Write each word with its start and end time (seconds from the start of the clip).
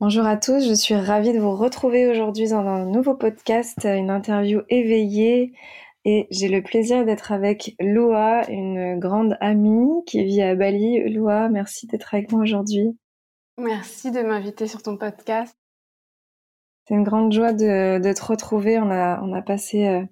Bonjour 0.00 0.26
à 0.26 0.36
tous, 0.36 0.64
je 0.64 0.74
suis 0.74 0.94
ravie 0.94 1.32
de 1.32 1.40
vous 1.40 1.56
retrouver 1.56 2.08
aujourd'hui 2.08 2.48
dans 2.48 2.64
un 2.64 2.84
nouveau 2.84 3.16
podcast, 3.16 3.84
une 3.84 4.10
interview 4.10 4.60
éveillée. 4.68 5.52
Et 6.04 6.28
j'ai 6.30 6.46
le 6.46 6.62
plaisir 6.62 7.04
d'être 7.04 7.32
avec 7.32 7.74
Loa, 7.80 8.48
une 8.48 9.00
grande 9.00 9.36
amie 9.40 10.04
qui 10.06 10.24
vit 10.24 10.40
à 10.40 10.54
Bali. 10.54 11.12
Loa, 11.12 11.48
merci 11.48 11.88
d'être 11.88 12.14
avec 12.14 12.30
moi 12.30 12.42
aujourd'hui. 12.42 12.96
Merci 13.56 14.12
de 14.12 14.20
m'inviter 14.20 14.68
sur 14.68 14.82
ton 14.82 14.96
podcast. 14.96 15.56
C'est 16.84 16.94
une 16.94 17.02
grande 17.02 17.32
joie 17.32 17.52
de, 17.52 17.98
te 18.00 18.24
retrouver. 18.24 18.78
On 18.78 18.92
a, 18.92 19.20
on 19.20 19.32
a 19.32 19.42
passé 19.42 19.88
euh, 19.88 20.04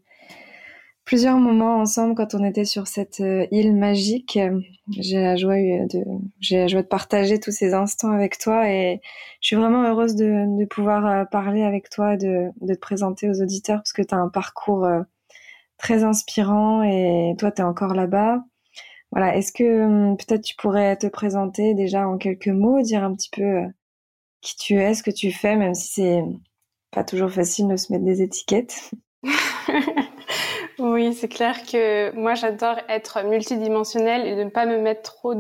plusieurs 1.06 1.38
moments 1.38 1.78
ensemble 1.78 2.16
quand 2.16 2.34
on 2.34 2.44
était 2.44 2.64
sur 2.66 2.88
cette 2.88 3.20
euh, 3.20 3.46
île 3.52 3.74
magique. 3.74 4.38
J'ai 4.90 5.20
la 5.20 5.36
joie 5.36 5.54
de, 5.54 6.04
j'ai 6.40 6.58
la 6.58 6.66
joie 6.66 6.82
de 6.82 6.88
partager 6.88 7.40
tous 7.40 7.52
ces 7.52 7.72
instants 7.72 8.10
avec 8.10 8.38
toi 8.38 8.68
et 8.68 9.00
je 9.40 9.46
suis 9.46 9.56
vraiment 9.56 9.84
heureuse 9.84 10.16
de, 10.16 10.58
de 10.58 10.64
pouvoir 10.66 11.06
euh, 11.06 11.24
parler 11.24 11.62
avec 11.62 11.88
toi, 11.88 12.16
de, 12.16 12.50
de 12.60 12.74
te 12.74 12.78
présenter 12.80 13.30
aux 13.30 13.40
auditeurs 13.40 13.78
parce 13.78 13.92
que 13.92 14.02
tu 14.02 14.14
as 14.14 14.18
un 14.18 14.28
parcours 14.28 14.84
euh, 14.84 15.02
très 15.78 16.02
inspirant 16.04 16.82
et 16.82 17.34
toi 17.38 17.52
tu 17.52 17.62
es 17.62 17.64
encore 17.64 17.94
là-bas. 17.94 18.44
Voilà, 19.12 19.36
est-ce 19.36 19.52
que 19.52 19.84
hum, 19.84 20.16
peut-être 20.16 20.42
tu 20.42 20.56
pourrais 20.56 20.96
te 20.96 21.06
présenter 21.06 21.74
déjà 21.74 22.06
en 22.08 22.18
quelques 22.18 22.48
mots, 22.48 22.82
dire 22.82 23.04
un 23.04 23.14
petit 23.14 23.30
peu 23.30 23.62
qui 24.40 24.56
tu 24.56 24.74
es, 24.74 24.94
ce 24.94 25.04
que 25.04 25.12
tu 25.12 25.30
fais, 25.30 25.56
même 25.56 25.74
si 25.74 25.88
c'est 25.94 26.22
pas 26.90 27.04
toujours 27.04 27.30
facile 27.30 27.68
de 27.68 27.76
se 27.76 27.92
mettre 27.92 28.04
des 28.04 28.22
étiquettes? 28.22 28.90
Oui, 30.78 31.14
c'est 31.14 31.28
clair 31.28 31.64
que 31.64 32.12
moi 32.12 32.34
j'adore 32.34 32.78
être 32.88 33.25
multidimensionnelle 33.25 34.26
et 34.26 34.37
ne 34.37 34.50
pas 34.50 34.66
me 34.66 34.78
mettre 34.78 35.03
trop 35.03 35.34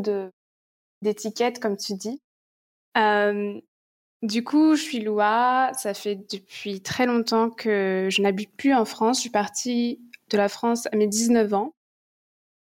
d'étiquettes 1.02 1.60
comme 1.60 1.76
tu 1.76 1.94
dis. 1.94 2.22
Euh, 2.96 3.60
du 4.22 4.44
coup, 4.44 4.76
je 4.76 4.82
suis 4.82 5.00
Loua. 5.00 5.72
Ça 5.74 5.94
fait 5.94 6.16
depuis 6.16 6.80
très 6.82 7.06
longtemps 7.06 7.50
que 7.50 8.08
je 8.10 8.22
n'habite 8.22 8.56
plus 8.56 8.74
en 8.74 8.84
France. 8.84 9.18
Je 9.18 9.22
suis 9.22 9.30
partie 9.30 10.00
de 10.30 10.36
la 10.36 10.48
France 10.48 10.86
à 10.92 10.96
mes 10.96 11.06
19 11.06 11.52
ans 11.54 11.74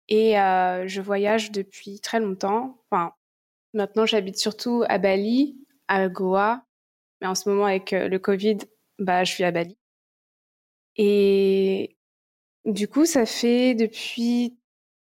et 0.08 0.38
euh, 0.38 0.86
je 0.88 1.00
voyage 1.00 1.52
depuis 1.52 2.00
très 2.00 2.20
longtemps. 2.20 2.78
Enfin, 2.90 3.12
maintenant 3.74 4.06
j'habite 4.06 4.38
surtout 4.38 4.84
à 4.88 4.98
Bali, 4.98 5.56
à 5.88 6.08
Goa, 6.08 6.64
mais 7.20 7.26
en 7.28 7.34
ce 7.34 7.48
moment 7.48 7.66
avec 7.66 7.92
euh, 7.92 8.08
le 8.08 8.18
Covid, 8.18 8.58
bah 8.98 9.24
je 9.24 9.32
suis 9.32 9.44
à 9.44 9.50
Bali. 9.52 9.76
Et 10.96 11.96
du 12.64 12.88
coup, 12.88 13.04
ça 13.06 13.26
fait 13.26 13.74
depuis 13.74 14.56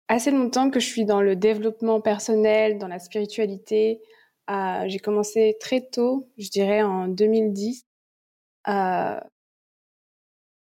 assez 0.09 0.31
longtemps 0.31 0.71
que 0.71 0.81
je 0.81 0.87
suis 0.87 1.05
dans 1.05 1.23
le 1.23 1.37
développement 1.37 2.01
personnel, 2.01 2.79
dans 2.79 2.89
la 2.89 2.99
spiritualité. 2.99 4.01
Euh, 4.51 4.85
j'ai 4.87 4.99
commencé 4.99 5.57
très 5.61 5.81
tôt, 5.81 6.29
je 6.39 6.49
dirais 6.51 6.83
en 6.83 7.09
2010. 7.09 7.87
Euh, 8.69 9.21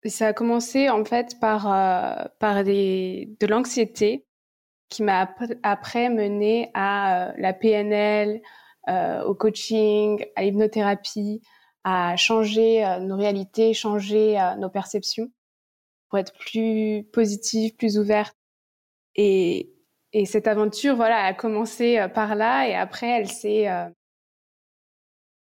ça 0.07 0.27
a 0.29 0.33
commencé 0.33 0.91
en 0.91 1.05
fait 1.05 1.39
par, 1.41 1.71
euh, 1.73 2.25
par 2.39 2.65
des, 2.65 3.37
de 3.41 3.47
l'anxiété 3.47 4.27
qui 4.91 5.03
m'a 5.03 5.35
après 5.63 6.09
mené 6.11 6.71
à 6.75 7.35
la 7.39 7.53
PNL, 7.53 8.41
au 9.27 9.35
coaching, 9.35 10.25
à 10.37 10.43
l'hypnothérapie, 10.43 11.41
à 11.85 12.17
changer 12.17 12.85
nos 13.01 13.17
réalités, 13.17 13.73
changer 13.75 14.39
nos 14.59 14.69
perceptions 14.69 15.31
être 16.17 16.33
plus 16.39 17.05
positive, 17.13 17.75
plus 17.77 17.99
ouverte. 17.99 18.37
Et, 19.17 19.73
et 20.13 20.27
cette 20.27 20.47
aventure, 20.47 20.97
voilà, 20.97 21.25
a 21.25 21.35
commencé 21.35 21.99
euh, 21.99 22.09
par 22.09 22.35
là 22.37 22.69
et 22.69 22.75
après, 22.75 23.09
elle 23.09 23.29
s'est, 23.29 23.69
euh, 23.69 23.89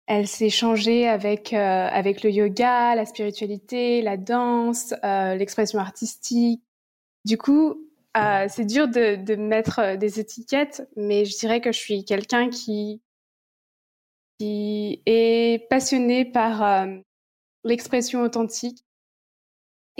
elle 0.07 0.29
s'est 0.29 0.51
changée 0.51 1.09
avec 1.09 1.53
euh, 1.53 1.89
avec 1.91 2.23
le 2.23 2.31
yoga, 2.31 2.95
la 2.95 3.05
spiritualité, 3.05 4.03
la 4.03 4.17
danse, 4.17 4.95
l'expression 5.03 5.79
artistique. 5.79 6.63
Du 7.25 7.37
coup, 7.39 7.87
c'est 8.49 8.65
dur 8.65 8.89
de, 8.89 9.17
de 9.17 9.37
mettre 9.37 9.97
des 9.97 10.19
étiquettes, 10.19 10.89
mais 10.97 11.25
je 11.25 11.39
dirais 11.39 11.61
que 11.61 11.71
je 11.71 11.79
suis 11.79 12.05
quelqu'un 12.05 12.49
qui 12.49 13.03
qui 14.39 15.03
est 15.07 15.69
passionné 15.69 16.25
par 16.25 16.87
l'expression 17.63 18.23
authentique 18.23 18.85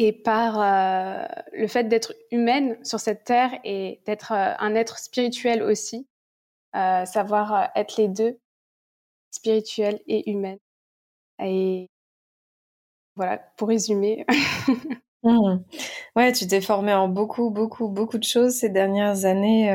et 0.03 0.13
par 0.13 0.59
euh, 0.59 1.27
le 1.53 1.67
fait 1.67 1.85
d'être 1.85 2.15
humaine 2.31 2.79
sur 2.83 2.99
cette 2.99 3.25
terre 3.25 3.51
et 3.65 4.01
d'être 4.07 4.33
euh, 4.33 4.55
un 4.59 4.75
être 4.75 4.99
spirituel 4.99 5.63
aussi, 5.63 6.09
euh, 6.75 7.05
savoir 7.05 7.69
être 7.77 7.99
les 7.99 8.09
deux, 8.09 8.39
spirituel 9.31 10.01
et 10.07 10.31
humaine. 10.31 10.57
Et 11.39 11.91
voilà, 13.15 13.39
pour 13.57 13.69
résumer. 13.69 14.25
Mmh. 15.23 15.59
Ouais, 16.17 16.33
tu 16.33 16.47
t'es 16.47 16.63
formée 16.63 16.95
en 16.95 17.07
beaucoup, 17.07 17.51
beaucoup, 17.51 17.89
beaucoup 17.89 18.17
de 18.17 18.25
choses 18.25 18.55
ces 18.55 18.71
dernières 18.71 19.27
années. 19.27 19.67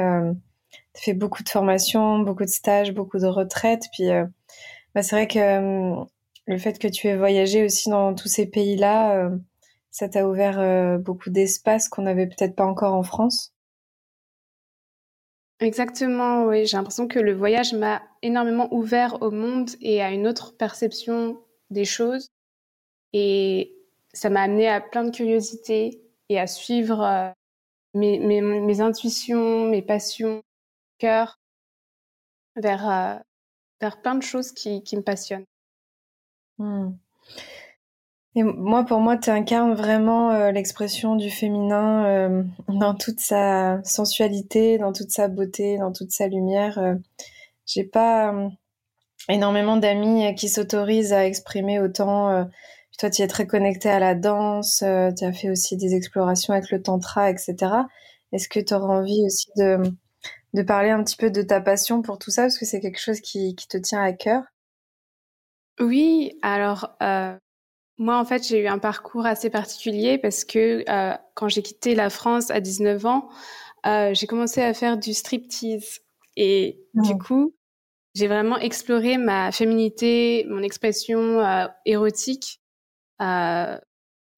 tu 0.96 1.00
as 1.00 1.04
fait 1.04 1.14
beaucoup 1.14 1.44
de 1.44 1.50
formations, 1.50 2.18
beaucoup 2.18 2.46
de 2.46 2.50
stages, 2.50 2.96
beaucoup 2.96 3.20
de 3.20 3.28
retraites. 3.28 3.84
Puis 3.94 4.06
bah, 4.96 5.04
c'est 5.04 5.16
vrai 5.16 5.28
que 5.28 6.04
le 6.48 6.58
fait 6.58 6.80
que 6.80 6.88
tu 6.88 7.08
aies 7.10 7.16
voyagé 7.16 7.64
aussi 7.64 7.92
dans 7.92 8.16
tous 8.16 8.28
ces 8.28 8.48
pays-là, 8.48 9.30
ça 9.96 10.10
t'a 10.10 10.28
ouvert 10.28 10.60
euh, 10.60 10.98
beaucoup 10.98 11.30
d'espaces 11.30 11.88
qu'on 11.88 12.02
n'avait 12.02 12.28
peut-être 12.28 12.54
pas 12.54 12.66
encore 12.66 12.96
en 12.96 13.04
France? 13.04 13.54
Exactement, 15.62 16.44
oui. 16.44 16.66
J'ai 16.66 16.76
l'impression 16.76 17.08
que 17.08 17.18
le 17.18 17.34
voyage 17.34 17.74
m'a 17.74 18.02
énormément 18.22 18.68
ouvert 18.74 19.22
au 19.22 19.32
monde 19.32 19.70
et 19.80 20.04
à 20.04 20.12
une 20.12 20.28
autre 20.28 20.58
perception 20.58 21.42
des 21.70 21.86
choses. 21.86 22.28
Et 23.14 23.74
ça 24.12 24.30
m'a 24.30 24.42
amené 24.42 24.68
à 24.68 24.82
plein 24.82 25.06
de 25.06 25.16
curiosité 25.16 26.04
et 26.28 26.42
à 26.42 26.48
suivre 26.48 27.02
euh, 27.02 27.30
mes, 27.94 28.20
mes, 28.20 28.42
mes 28.42 28.82
intuitions, 28.82 29.70
mes 29.70 29.82
passions, 29.82 30.44
cœur 30.98 31.40
vers, 32.58 32.90
euh, 32.90 33.16
vers 33.80 34.02
plein 34.02 34.16
de 34.16 34.24
choses 34.24 34.52
qui, 34.52 34.84
qui 34.84 34.98
me 34.98 35.04
passionnent. 35.04 35.46
Hmm. 36.58 36.92
Et 38.38 38.44
moi, 38.44 38.84
pour 38.84 39.00
moi, 39.00 39.16
tu 39.18 39.30
incarnes 39.30 39.74
vraiment 39.74 40.32
euh, 40.32 40.52
l'expression 40.52 41.16
du 41.16 41.30
féminin 41.32 42.06
euh, 42.06 42.44
dans 42.68 42.94
toute 42.94 43.22
sa 43.22 43.82
sensualité, 43.86 44.78
dans 44.78 44.92
toute 44.92 45.10
sa 45.10 45.30
beauté, 45.30 45.78
dans 45.78 45.94
toute 45.94 46.12
sa 46.12 46.28
lumière. 46.28 46.78
Euh, 46.78 46.96
j'ai 47.66 47.86
pas 47.86 48.34
énormément 49.30 49.78
d'amis 49.78 50.36
qui 50.36 50.50
s'autorisent 50.50 51.14
à 51.14 51.26
exprimer 51.26 51.80
autant. 51.80 52.46
toi, 53.00 53.10
tu 53.10 53.24
es 53.24 53.28
très 53.28 53.48
connectée 53.48 53.90
à 53.90 54.00
la 54.00 54.14
danse, 54.14 54.84
tu 55.18 55.26
as 55.26 55.34
fait 55.34 55.50
aussi 55.50 55.76
des 55.78 55.96
explorations 55.96 56.54
avec 56.54 56.70
le 56.70 56.84
tantra, 56.84 57.32
etc. 57.32 57.56
Est-ce 58.34 58.48
que 58.48 58.60
tu 58.60 58.74
auras 58.76 59.00
envie 59.00 59.26
aussi 59.26 59.48
de, 59.58 59.82
de 60.54 60.62
parler 60.62 60.92
un 60.92 61.04
petit 61.04 61.18
peu 61.18 61.32
de 61.32 61.42
ta 61.42 61.60
passion 61.60 62.04
pour 62.04 62.20
tout 62.20 62.30
ça, 62.30 62.44
parce 62.44 62.60
que 62.60 62.66
c'est 62.66 62.82
quelque 62.82 63.02
chose 63.02 63.20
qui, 63.20 63.56
qui 63.56 63.68
te 63.68 63.78
tient 63.78 64.04
à 64.04 64.14
cœur 64.14 64.44
Oui, 65.80 66.38
alors 66.44 66.96
moi, 67.98 68.18
en 68.18 68.26
fait, 68.26 68.46
j'ai 68.48 68.62
eu 68.62 68.68
un 68.68 68.80
parcours 68.80 69.26
assez 69.26 69.50
particulier 69.50 70.18
parce 70.18 70.44
que 70.44 70.84
euh, 70.90 71.16
quand 71.34 71.48
j'ai 71.48 71.62
quitté 71.62 71.96
la 71.96 72.10
France 72.10 72.52
à 72.52 72.60
19 72.60 73.06
ans, 73.06 73.30
euh, 73.86 74.14
j'ai 74.14 74.28
commencé 74.28 74.62
à 74.62 74.74
faire 74.74 74.98
du 74.98 75.14
striptease. 75.14 76.02
Et 76.36 76.82
du 76.94 77.14
oh. 77.14 77.18
coup, 77.18 77.56
j'ai 78.14 78.28
vraiment 78.28 78.58
exploré 78.58 79.18
ma 79.18 79.52
féminité, 79.52 80.46
mon 80.50 80.62
expression 80.62 81.40
euh, 81.40 81.68
érotique 81.86 82.60
euh, 83.22 83.78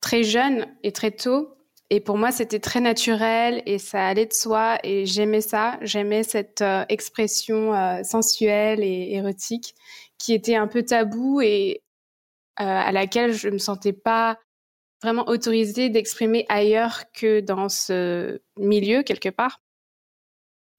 très 0.01 0.24
jeune 0.24 0.68
et 0.83 0.92
très 0.92 1.12
tôt. 1.12 1.54
Et 1.89 2.01
pour 2.01 2.18
moi, 2.18 2.31
c'était 2.31 2.59
très 2.59 2.81
naturel 2.81 3.63
et 3.65 3.77
ça 3.77 4.06
allait 4.06 4.25
de 4.25 4.33
soi 4.33 4.77
et 4.83 5.06
j'aimais 5.06 5.42
ça. 5.42 5.77
J'aimais 5.81 6.24
cette 6.24 6.62
euh, 6.62 6.83
expression 6.89 7.74
euh, 7.74 8.04
sensuelle 8.04 8.83
et 8.83 9.13
érotique 9.13 9.74
qui 10.18 10.33
était 10.33 10.56
un 10.56 10.68
peu 10.68 10.83
tabou 10.83 11.39
et 11.42 11.81
à 12.57 12.92
laquelle 12.92 13.33
je 13.33 13.50
me 13.50 13.57
sentais 13.57 13.94
pas 13.94 14.39
vraiment 15.01 15.27
autorisée 15.27 15.89
d'exprimer 15.89 16.45
ailleurs 16.50 17.04
que 17.13 17.39
dans 17.39 17.69
ce 17.69 18.42
milieu 18.57 19.04
quelque 19.04 19.30
part. 19.30 19.62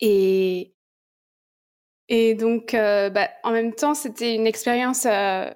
Et 0.01 0.75
et 2.09 2.35
donc, 2.35 2.75
euh, 2.75 3.11
bah, 3.11 3.29
en 3.45 3.51
même 3.53 3.75
temps, 3.75 3.95
c'était 3.95 4.35
une 4.35 4.47
expérience 4.47 5.05
euh, 5.07 5.51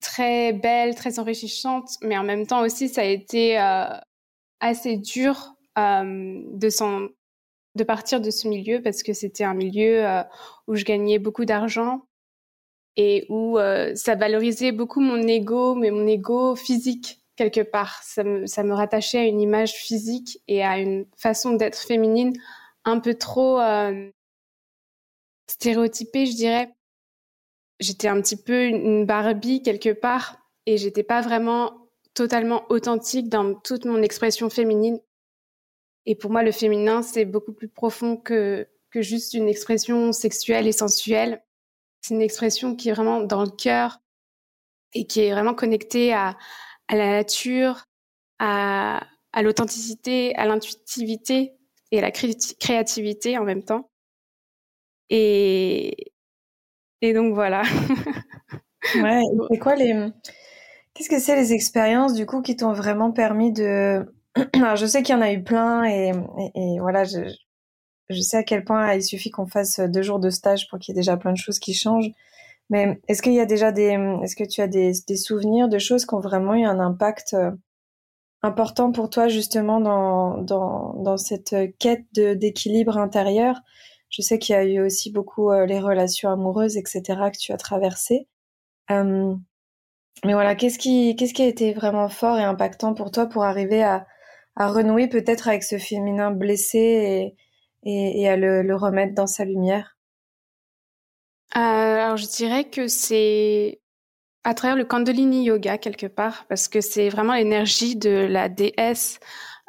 très 0.00 0.52
belle, 0.52 0.94
très 0.96 1.18
enrichissante, 1.18 1.90
mais 2.02 2.18
en 2.18 2.24
même 2.24 2.46
temps 2.46 2.62
aussi, 2.62 2.88
ça 2.88 3.02
a 3.02 3.04
été 3.04 3.58
euh, 3.60 3.84
assez 4.60 4.96
dur 4.96 5.54
de, 5.76 7.14
de 7.76 7.84
partir 7.84 8.20
de 8.20 8.30
ce 8.30 8.48
milieu 8.48 8.82
parce 8.82 9.02
que 9.02 9.12
c'était 9.12 9.44
un 9.44 9.54
milieu 9.54 10.04
où 10.66 10.74
je 10.74 10.84
gagnais 10.84 11.18
beaucoup 11.18 11.44
d'argent 11.44 12.06
et 12.96 13.26
où 13.28 13.58
euh, 13.58 13.94
ça 13.94 14.14
valorisait 14.14 14.72
beaucoup 14.72 15.00
mon 15.00 15.26
ego, 15.26 15.74
mais 15.74 15.90
mon 15.90 16.06
ego 16.06 16.56
physique 16.56 17.20
quelque 17.36 17.60
part. 17.60 18.02
Ça 18.02 18.24
me, 18.24 18.46
ça 18.46 18.62
me 18.62 18.72
rattachait 18.72 19.18
à 19.18 19.24
une 19.24 19.40
image 19.40 19.72
physique 19.72 20.40
et 20.48 20.64
à 20.64 20.78
une 20.78 21.06
façon 21.16 21.52
d'être 21.52 21.78
féminine 21.78 22.32
un 22.84 23.00
peu 23.00 23.14
trop 23.14 23.60
euh, 23.60 24.10
stéréotypée, 25.48 26.26
je 26.26 26.34
dirais. 26.34 26.72
J'étais 27.78 28.08
un 28.08 28.20
petit 28.22 28.36
peu 28.36 28.64
une 28.64 29.04
Barbie 29.04 29.62
quelque 29.62 29.92
part 29.92 30.38
et 30.64 30.78
j'étais 30.78 31.02
pas 31.02 31.20
vraiment 31.20 31.88
totalement 32.14 32.64
authentique 32.70 33.28
dans 33.28 33.54
toute 33.54 33.84
mon 33.84 34.02
expression 34.02 34.48
féminine. 34.48 34.98
Et 36.06 36.14
pour 36.14 36.30
moi, 36.30 36.42
le 36.42 36.52
féminin, 36.52 37.02
c'est 37.02 37.26
beaucoup 37.26 37.52
plus 37.52 37.68
profond 37.68 38.16
que, 38.16 38.66
que 38.90 39.02
juste 39.02 39.34
une 39.34 39.48
expression 39.48 40.12
sexuelle 40.12 40.66
et 40.66 40.72
sensuelle. 40.72 41.42
C'est 42.00 42.14
une 42.14 42.22
expression 42.22 42.76
qui 42.76 42.88
est 42.88 42.92
vraiment 42.92 43.20
dans 43.20 43.42
le 43.44 43.50
cœur 43.50 44.00
et 44.94 45.06
qui 45.06 45.20
est 45.20 45.32
vraiment 45.32 45.54
connectée 45.54 46.12
à, 46.12 46.36
à 46.88 46.96
la 46.96 47.10
nature, 47.10 47.84
à, 48.38 49.06
à 49.32 49.42
l'authenticité, 49.42 50.34
à 50.36 50.46
l'intuitivité 50.46 51.54
et 51.92 51.98
à 51.98 52.02
la 52.02 52.10
créativité 52.12 53.38
en 53.38 53.44
même 53.44 53.64
temps. 53.64 53.90
Et, 55.10 56.12
et 57.02 57.12
donc 57.14 57.34
voilà. 57.34 57.62
ouais, 58.96 59.22
c'est 59.50 59.58
quoi 59.58 59.76
les. 59.76 59.94
Qu'est-ce 60.94 61.10
que 61.10 61.20
c'est 61.20 61.36
les 61.36 61.52
expériences 61.52 62.14
du 62.14 62.26
coup 62.26 62.42
qui 62.42 62.56
t'ont 62.56 62.72
vraiment 62.72 63.12
permis 63.12 63.52
de. 63.52 64.04
Alors, 64.54 64.76
je 64.76 64.86
sais 64.86 65.02
qu'il 65.02 65.14
y 65.14 65.18
en 65.18 65.22
a 65.22 65.32
eu 65.32 65.42
plein 65.44 65.84
et, 65.84 66.10
et, 66.10 66.74
et 66.76 66.80
voilà, 66.80 67.04
je, 67.04 67.18
je 68.08 68.20
sais 68.20 68.36
à 68.36 68.42
quel 68.42 68.64
point 68.64 68.94
il 68.94 69.02
suffit 69.02 69.30
qu'on 69.30 69.46
fasse 69.46 69.80
deux 69.80 70.02
jours 70.02 70.18
de 70.18 70.30
stage 70.30 70.68
pour 70.68 70.78
qu'il 70.78 70.94
y 70.94 70.98
ait 70.98 71.00
déjà 71.00 71.16
plein 71.16 71.32
de 71.32 71.38
choses 71.38 71.58
qui 71.58 71.74
changent. 71.74 72.10
Mais 72.70 73.00
est-ce 73.08 73.22
qu'il 73.22 73.34
y 73.34 73.40
a 73.40 73.46
déjà 73.46 73.72
des, 73.72 73.96
est-ce 74.22 74.36
que 74.36 74.44
tu 74.44 74.60
as 74.60 74.66
des, 74.66 74.92
des, 75.06 75.16
souvenirs 75.16 75.68
de 75.68 75.78
choses 75.78 76.04
qui 76.04 76.14
ont 76.14 76.20
vraiment 76.20 76.54
eu 76.54 76.64
un 76.64 76.80
impact 76.80 77.34
euh, 77.34 77.52
important 78.42 78.90
pour 78.92 79.08
toi 79.08 79.28
justement 79.28 79.80
dans, 79.80 80.38
dans, 80.38 80.94
dans 80.94 81.16
cette 81.16 81.54
quête 81.78 82.06
d'équilibre 82.12 82.98
intérieur? 82.98 83.60
Je 84.08 84.22
sais 84.22 84.38
qu'il 84.38 84.54
y 84.54 84.58
a 84.58 84.64
eu 84.64 84.80
aussi 84.80 85.12
beaucoup 85.12 85.50
euh, 85.50 85.66
les 85.66 85.80
relations 85.80 86.30
amoureuses, 86.30 86.76
etc. 86.76 87.02
que 87.32 87.38
tu 87.38 87.52
as 87.52 87.56
traversées. 87.56 88.28
Mais 90.24 90.32
voilà, 90.32 90.54
qu'est-ce 90.54 90.78
qui, 90.78 91.14
qu'est-ce 91.16 91.34
qui 91.34 91.42
a 91.42 91.46
été 91.46 91.72
vraiment 91.72 92.08
fort 92.08 92.38
et 92.38 92.44
impactant 92.44 92.94
pour 92.94 93.10
toi 93.10 93.26
pour 93.26 93.44
arriver 93.44 93.82
à, 93.82 94.06
à 94.56 94.68
renouer 94.68 95.08
peut-être 95.08 95.48
avec 95.48 95.62
ce 95.62 95.78
féminin 95.78 96.30
blessé 96.30 96.78
et, 96.78 97.36
et, 97.86 98.28
à 98.28 98.36
le, 98.36 98.74
remettre 98.74 99.14
dans 99.14 99.26
sa 99.26 99.44
lumière 99.44 99.96
euh, 101.56 101.60
Alors 101.60 102.16
je 102.16 102.26
dirais 102.26 102.68
que 102.68 102.88
c'est 102.88 103.80
à 104.44 104.54
travers 104.54 104.76
le 104.76 104.84
Kundalini 104.84 105.44
Yoga 105.44 105.78
quelque 105.78 106.06
part, 106.06 106.46
parce 106.48 106.68
que 106.68 106.80
c'est 106.80 107.08
vraiment 107.08 107.34
l'énergie 107.34 107.96
de 107.96 108.26
la 108.28 108.48
déesse 108.48 109.18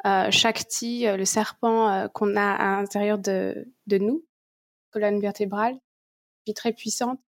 euh, 0.06 0.30
Shakti, 0.30 1.06
euh, 1.06 1.16
le 1.16 1.24
serpent 1.24 2.08
qu'on 2.14 2.36
a 2.36 2.52
à 2.52 2.80
l'intérieur 2.80 3.18
de, 3.18 3.66
nous, 3.90 4.24
colonne 4.90 5.20
vertébrale, 5.20 5.78
qui 6.44 6.52
est 6.52 6.54
très 6.54 6.72
puissante. 6.72 7.20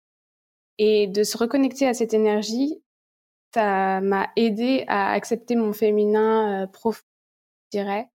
Et 0.77 1.07
de 1.07 1.23
se 1.23 1.37
reconnecter 1.37 1.87
à 1.87 1.93
cette 1.93 2.13
énergie, 2.13 2.81
ça 3.53 4.01
m'a 4.01 4.29
aidé 4.35 4.85
à 4.87 5.11
accepter 5.11 5.55
mon 5.55 5.73
féminin 5.73 6.63
euh, 6.63 6.67
profond, 6.67 7.03
je 7.65 7.79
dirais, 7.79 8.09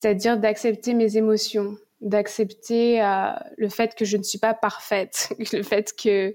c'est-à-dire 0.00 0.38
d'accepter 0.38 0.94
mes 0.94 1.16
émotions, 1.16 1.76
d'accepter 2.00 3.02
euh, 3.02 3.32
le 3.56 3.68
fait 3.68 3.94
que 3.94 4.04
je 4.04 4.16
ne 4.16 4.22
suis 4.22 4.38
pas 4.38 4.54
parfaite, 4.54 5.32
le 5.52 5.62
fait 5.62 5.94
que 6.00 6.32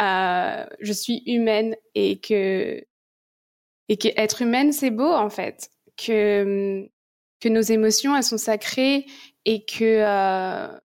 euh, 0.00 0.66
je 0.80 0.92
suis 0.92 1.22
humaine 1.26 1.76
et 1.94 2.18
que 2.20 2.82
et 3.88 3.96
que 3.98 4.08
être 4.16 4.42
humaine 4.42 4.72
c'est 4.72 4.90
beau 4.90 5.12
en 5.12 5.28
fait, 5.28 5.70
que 5.96 6.88
que 7.40 7.48
nos 7.48 7.60
émotions 7.60 8.16
elles 8.16 8.22
sont 8.22 8.38
sacrées 8.38 9.06
et 9.44 9.64
que 9.64 9.84
euh, 9.84 10.78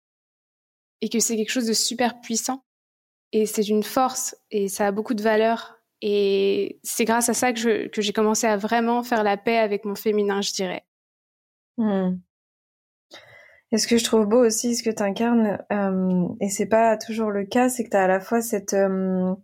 et 1.02 1.10
que 1.10 1.20
c'est 1.20 1.38
quelque 1.38 1.52
chose 1.52 1.68
de 1.68 1.74
super 1.74 2.20
puissant 2.20 2.64
et 3.32 3.46
c'est 3.46 3.68
une 3.68 3.84
force 3.84 4.36
et 4.52 4.68
ça 4.68 4.88
a 4.88 4.92
beaucoup 4.92 5.14
de 5.14 5.22
valeur 5.22 5.80
et 6.02 6.80
c'est 6.84 7.06
grâce 7.06 7.30
à 7.30 7.34
ça 7.34 7.54
que 7.54 7.88
que 7.88 8.02
j'ai 8.02 8.14
commencé 8.14 8.46
à 8.46 8.58
vraiment 8.58 9.04
faire 9.04 9.24
la 9.24 9.38
paix 9.38 9.58
avec 9.58 9.86
mon 9.86 9.96
féminin, 9.96 10.42
je 10.42 10.52
dirais. 10.52 10.86
Mmh. 11.78 12.18
Et 13.72 13.78
ce 13.78 13.88
que 13.88 13.98
je 13.98 14.04
trouve 14.04 14.26
beau 14.26 14.46
aussi, 14.46 14.76
ce 14.76 14.84
que 14.84 14.90
tu 14.90 15.04
incarnes, 15.04 15.60
euh, 15.74 16.28
et 16.40 16.50
c'est 16.50 16.68
pas 16.68 16.98
toujours 16.98 17.32
le 17.32 17.44
cas, 17.44 17.68
c'est 17.70 17.84
que 17.84 17.90
tu 17.90 17.98
as 17.98 18.04
à 18.04 18.08
la 18.08 18.22
fois 18.22 18.42
cette, 18.42 18.74
euh, 18.74 19.36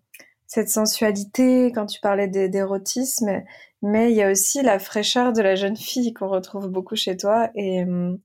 cette 0.48 0.70
sensualité, 0.70 1.72
quand 1.74 1.88
tu 1.88 2.00
parlais 2.00 2.28
d'érotisme, 2.28 3.44
mais 3.82 4.12
il 4.12 4.16
y 4.16 4.24
a 4.24 4.32
aussi 4.32 4.62
la 4.62 4.80
fraîcheur 4.80 5.34
de 5.34 5.42
la 5.42 5.56
jeune 5.56 5.76
fille 5.76 6.14
qu'on 6.14 6.30
retrouve 6.30 6.70
beaucoup 6.70 6.96
chez 6.96 7.18
toi. 7.18 7.50
Et, 7.56 7.84
euh, 7.84 8.16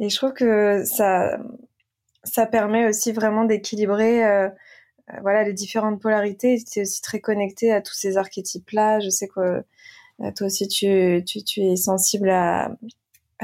et 0.00 0.08
je 0.08 0.16
trouve 0.16 0.32
que 0.32 0.84
ça, 0.84 1.38
ça 2.24 2.46
permet 2.46 2.88
aussi 2.88 3.12
vraiment 3.12 3.44
d'équilibrer 3.44 4.48
voilà 5.22 5.44
les 5.44 5.52
différentes 5.52 6.00
polarités. 6.00 6.58
Tu 6.70 6.80
es 6.80 6.82
aussi 6.82 7.02
très 7.02 7.20
connecté 7.20 7.72
à 7.72 7.80
tous 7.82 7.94
ces 7.94 8.16
archétypes-là. 8.16 9.00
Je 9.00 9.10
sais 9.10 9.28
que 9.28 9.62
toi 10.34 10.46
aussi, 10.46 10.68
tu, 10.68 11.22
tu, 11.26 11.44
tu 11.44 11.60
es 11.60 11.76
sensible 11.76 12.30
à 12.30 12.70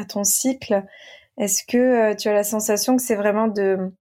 ton 0.09 0.25
cycle. 0.25 0.85
Est-ce 1.39 1.65
que 1.67 1.77
euh, 1.77 2.15
tu 2.15 2.29
as 2.29 2.33
la 2.33 2.45
sensation 2.45 2.97
que 2.97 3.03
c'est 3.03 3.17
vraiment 3.17 3.49
de 3.49 3.93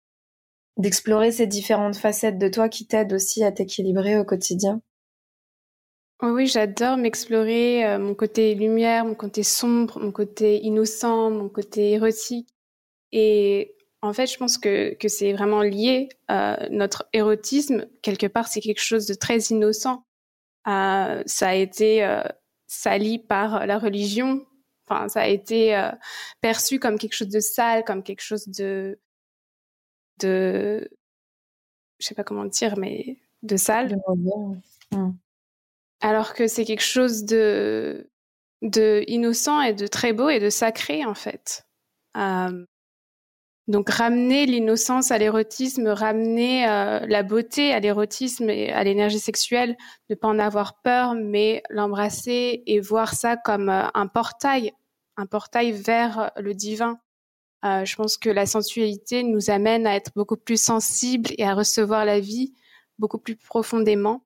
d'explorer 0.78 1.32
ces 1.32 1.48
différentes 1.48 1.96
facettes 1.96 2.38
de 2.38 2.50
toi 2.50 2.68
qui 2.68 2.86
t'aident 2.86 3.14
aussi 3.14 3.44
à 3.46 3.52
t'équilibrer 3.52 4.18
au 4.18 4.26
quotidien? 4.26 4.82
Oui, 6.22 6.48
j'adore 6.48 6.98
m'explorer 6.98 7.86
euh, 7.86 8.00
mon 8.00 8.14
côté 8.14 8.56
lumière, 8.56 9.06
mon 9.06 9.16
côté 9.16 9.44
sombre, 9.44 10.00
mon 10.00 10.12
côté 10.12 10.62
innocent, 10.64 11.32
mon 11.32 11.48
côté 11.50 11.92
érotique. 11.92 12.50
Et 13.12 13.76
En 14.02 14.14
fait, 14.14 14.28
je 14.28 14.38
pense 14.38 14.58
que, 14.58 14.94
que 14.96 15.08
c'est 15.08 15.34
vraiment 15.34 15.62
lié. 15.62 16.10
Euh, 16.30 16.58
notre 16.72 17.08
érotisme, 17.14 17.88
quelque 18.02 18.28
part, 18.28 18.48
c'est 18.48 18.62
quelque 18.62 18.82
chose 18.82 19.08
de 19.08 19.14
très 19.14 19.40
innocent. 19.40 20.06
Ça 20.66 21.48
a 21.48 21.54
été 21.54 22.06
sali 22.68 23.20
par 23.20 23.66
la 23.66 23.78
religion. 23.78 24.46
Enfin, 24.88 25.10
ça 25.10 25.22
a 25.22 25.28
été 25.28 25.76
euh, 25.76 25.92
perçu 26.42 26.80
comme 26.80 26.98
quelque 26.98 27.14
chose 27.14 27.30
de 27.30 27.40
sale, 27.40 27.84
comme 27.84 28.04
quelque 28.04 28.22
chose 28.22 28.48
de, 28.48 29.00
de, 30.20 30.90
je 32.00 32.06
sais 32.06 32.16
pas 32.16 32.24
comment 32.24 32.46
dire, 32.46 32.78
mais 32.78 33.18
de 33.42 33.58
sale. 33.58 33.90
De 33.90 33.96
mmh. 34.96 35.14
Alors 36.02 36.34
que 36.34 36.48
c'est 36.48 36.66
quelque 36.66 36.84
chose 36.84 37.24
de, 37.24 38.10
de 38.62 39.04
innocent 39.08 39.62
et 39.62 39.74
de 39.74 39.88
très 39.88 40.14
beau 40.14 40.30
et 40.30 40.40
de 40.40 40.50
sacré 40.50 41.06
en 41.06 41.16
fait. 41.16 41.66
Euh, 42.18 42.66
donc 43.68 43.90
ramener 43.90 44.46
l'innocence 44.46 45.10
à 45.12 45.18
l'érotisme, 45.18 45.88
ramener 45.88 46.70
euh, 46.70 47.00
la 47.08 47.24
beauté 47.24 47.74
à 47.74 47.80
l'érotisme 47.80 48.50
et 48.50 48.72
à 48.72 48.84
l'énergie 48.84 49.20
sexuelle, 49.20 49.76
ne 50.10 50.16
pas 50.16 50.28
en 50.28 50.38
avoir 50.38 50.82
peur, 50.82 51.16
mais 51.16 51.64
l'embrasser 51.70 52.62
et 52.68 52.80
voir 52.80 53.16
ça 53.16 53.38
comme 53.38 53.70
euh, 53.70 53.88
un 53.96 54.08
portail, 54.08 54.72
un 55.18 55.26
portail 55.26 55.72
vers 55.72 56.32
le 56.38 56.54
divin. 56.54 57.00
Euh, 57.64 57.86
je 57.86 57.96
pense 57.96 58.18
que 58.18 58.30
la 58.30 58.46
sensualité 58.46 59.24
nous 59.24 59.50
amène 59.50 59.88
à 59.88 59.96
être 59.96 60.12
beaucoup 60.16 60.38
plus 60.38 60.62
sensibles 60.62 61.32
et 61.40 61.44
à 61.44 61.56
recevoir 61.56 62.06
la 62.06 62.20
vie 62.20 62.54
beaucoup 63.00 63.18
plus 63.18 63.36
profondément 63.36 64.24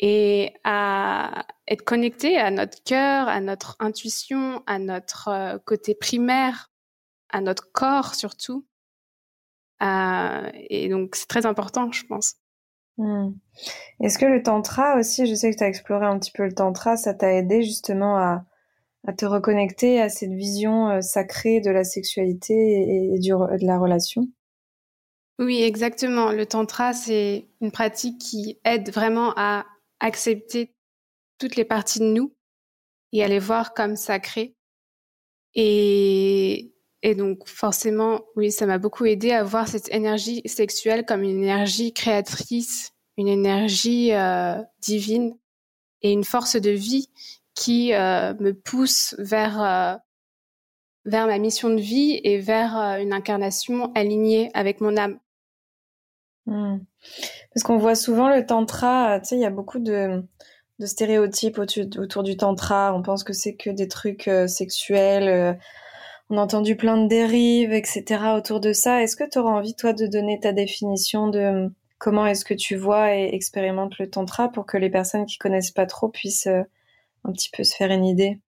et 0.00 0.52
à 0.64 1.46
être 1.68 1.84
connecté 1.84 2.36
à 2.36 2.50
notre 2.50 2.82
cœur, 2.82 3.28
à 3.28 3.40
notre 3.40 3.76
intuition, 3.78 4.62
à 4.66 4.80
notre 4.80 5.58
côté 5.64 5.94
primaire, 5.94 6.68
à 7.34 7.40
notre 7.40 7.70
corps 7.72 8.14
surtout. 8.14 8.64
Euh, 9.82 10.50
et 10.54 10.88
donc, 10.88 11.16
c'est 11.16 11.26
très 11.26 11.46
important, 11.46 11.90
je 11.92 12.06
pense. 12.06 12.36
Hmm. 12.96 13.32
Est-ce 14.00 14.18
que 14.18 14.24
le 14.24 14.42
tantra 14.42 14.96
aussi, 14.96 15.26
je 15.26 15.34
sais 15.34 15.50
que 15.50 15.56
tu 15.56 15.64
as 15.64 15.68
exploré 15.68 16.06
un 16.06 16.18
petit 16.18 16.30
peu 16.30 16.44
le 16.44 16.54
tantra, 16.54 16.96
ça 16.96 17.12
t'a 17.12 17.34
aidé 17.34 17.62
justement 17.64 18.16
à, 18.16 18.44
à, 19.06 19.12
te 19.12 19.26
reconnecter 19.26 20.00
à 20.00 20.08
cette 20.08 20.32
vision 20.32 20.88
euh, 20.88 21.00
sacrée 21.00 21.60
de 21.60 21.70
la 21.70 21.82
sexualité 21.82 22.54
et, 22.54 23.18
du, 23.18 23.30
de 23.30 23.66
la 23.66 23.78
relation? 23.78 24.28
Oui, 25.40 25.60
exactement. 25.62 26.30
Le 26.30 26.46
tantra, 26.46 26.92
c'est 26.92 27.48
une 27.60 27.72
pratique 27.72 28.20
qui 28.20 28.60
aide 28.64 28.90
vraiment 28.90 29.32
à 29.36 29.66
accepter 29.98 30.72
toutes 31.38 31.56
les 31.56 31.64
parties 31.64 31.98
de 31.98 32.04
nous 32.04 32.32
et 33.12 33.24
à 33.24 33.28
les 33.28 33.40
voir 33.40 33.74
comme 33.74 33.96
sacrées. 33.96 34.54
Et 35.56 36.73
et 37.04 37.14
donc 37.14 37.46
forcément, 37.46 38.22
oui, 38.34 38.50
ça 38.50 38.64
m'a 38.64 38.78
beaucoup 38.78 39.04
aidé 39.04 39.30
à 39.32 39.44
voir 39.44 39.68
cette 39.68 39.92
énergie 39.92 40.40
sexuelle 40.46 41.04
comme 41.04 41.22
une 41.22 41.42
énergie 41.42 41.92
créatrice, 41.92 42.94
une 43.18 43.28
énergie 43.28 44.14
euh, 44.14 44.56
divine 44.80 45.36
et 46.00 46.12
une 46.12 46.24
force 46.24 46.56
de 46.56 46.70
vie 46.70 47.10
qui 47.54 47.92
euh, 47.92 48.32
me 48.40 48.52
pousse 48.52 49.14
vers 49.18 49.62
euh, 49.62 49.96
vers 51.04 51.26
ma 51.26 51.38
mission 51.38 51.68
de 51.68 51.78
vie 51.78 52.18
et 52.24 52.38
vers 52.38 52.74
une 52.98 53.12
incarnation 53.12 53.92
alignée 53.92 54.50
avec 54.54 54.80
mon 54.80 54.96
âme. 54.96 55.18
Hmm. 56.46 56.78
Parce 57.52 57.64
qu'on 57.64 57.76
voit 57.76 57.96
souvent 57.96 58.34
le 58.34 58.46
tantra, 58.46 59.20
tu 59.20 59.28
sais, 59.28 59.36
il 59.36 59.42
y 59.42 59.44
a 59.44 59.50
beaucoup 59.50 59.78
de, 59.78 60.24
de 60.78 60.86
stéréotypes 60.86 61.58
autour, 61.58 62.22
du 62.22 62.38
tantra. 62.38 62.94
On 62.94 63.02
pense 63.02 63.24
que 63.24 63.34
c'est 63.34 63.56
que 63.56 63.68
des 63.68 63.88
trucs 63.88 64.30
sexuels 64.46 65.58
on 66.30 66.38
a 66.38 66.40
entendu 66.40 66.76
plein 66.76 67.02
de 67.02 67.08
dérives, 67.08 67.72
etc. 67.72 68.34
autour 68.36 68.60
de 68.60 68.72
ça. 68.72 69.02
Est-ce 69.02 69.16
que 69.16 69.28
tu 69.28 69.38
auras 69.38 69.52
envie, 69.52 69.74
toi, 69.74 69.92
de 69.92 70.06
donner 70.06 70.40
ta 70.40 70.52
définition 70.52 71.28
de 71.28 71.38
euh, 71.38 71.68
comment 71.98 72.26
est-ce 72.26 72.44
que 72.44 72.54
tu 72.54 72.76
vois 72.76 73.14
et 73.14 73.34
expérimentes 73.34 73.98
le 73.98 74.08
tantra 74.08 74.50
pour 74.50 74.66
que 74.66 74.76
les 74.76 74.90
personnes 74.90 75.26
qui 75.26 75.38
connaissent 75.38 75.70
pas 75.70 75.86
trop 75.86 76.08
puissent 76.08 76.46
euh, 76.46 76.62
un 77.24 77.32
petit 77.32 77.50
peu 77.54 77.62
se 77.62 77.76
faire 77.76 77.90
une 77.90 78.06
idée? 78.06 78.40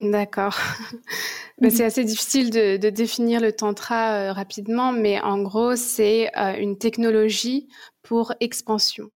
D'accord. 0.00 0.56
Ben, 1.60 1.72
c'est 1.72 1.84
assez 1.84 2.04
difficile 2.04 2.52
de, 2.52 2.76
définir 2.88 3.40
le 3.40 3.50
tantra 3.50 4.12
euh, 4.12 4.32
rapidement, 4.32 4.92
mais 4.92 5.20
en 5.20 5.42
gros, 5.42 5.74
c'est 5.74 6.30
une 6.60 6.78
technologie 6.78 7.66
pour 8.04 8.32
expansion. 8.38 9.10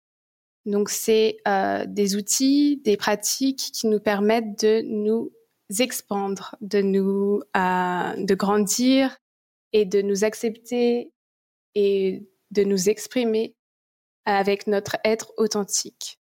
Donc, 0.65 0.87
c'est 0.87 1.39
des 1.87 2.15
outils, 2.15 2.81
des 2.85 2.95
pratiques 2.95 3.71
qui 3.73 3.87
nous 3.87 3.99
permettent 3.99 4.57
de 4.63 4.83
nous 4.85 5.33
expandre, 5.77 6.55
de 6.61 6.81
nous, 6.81 7.41
euh, 7.55 8.13
de 8.17 8.35
grandir 8.35 9.17
et 9.71 9.85
de 9.85 10.01
nous 10.01 10.23
accepter 10.23 11.11
et 11.75 12.27
de 12.51 12.63
nous 12.63 12.89
exprimer 12.89 13.55
avec 14.25 14.67
notre 14.67 14.97
être 15.05 15.31
authentique. 15.37 16.19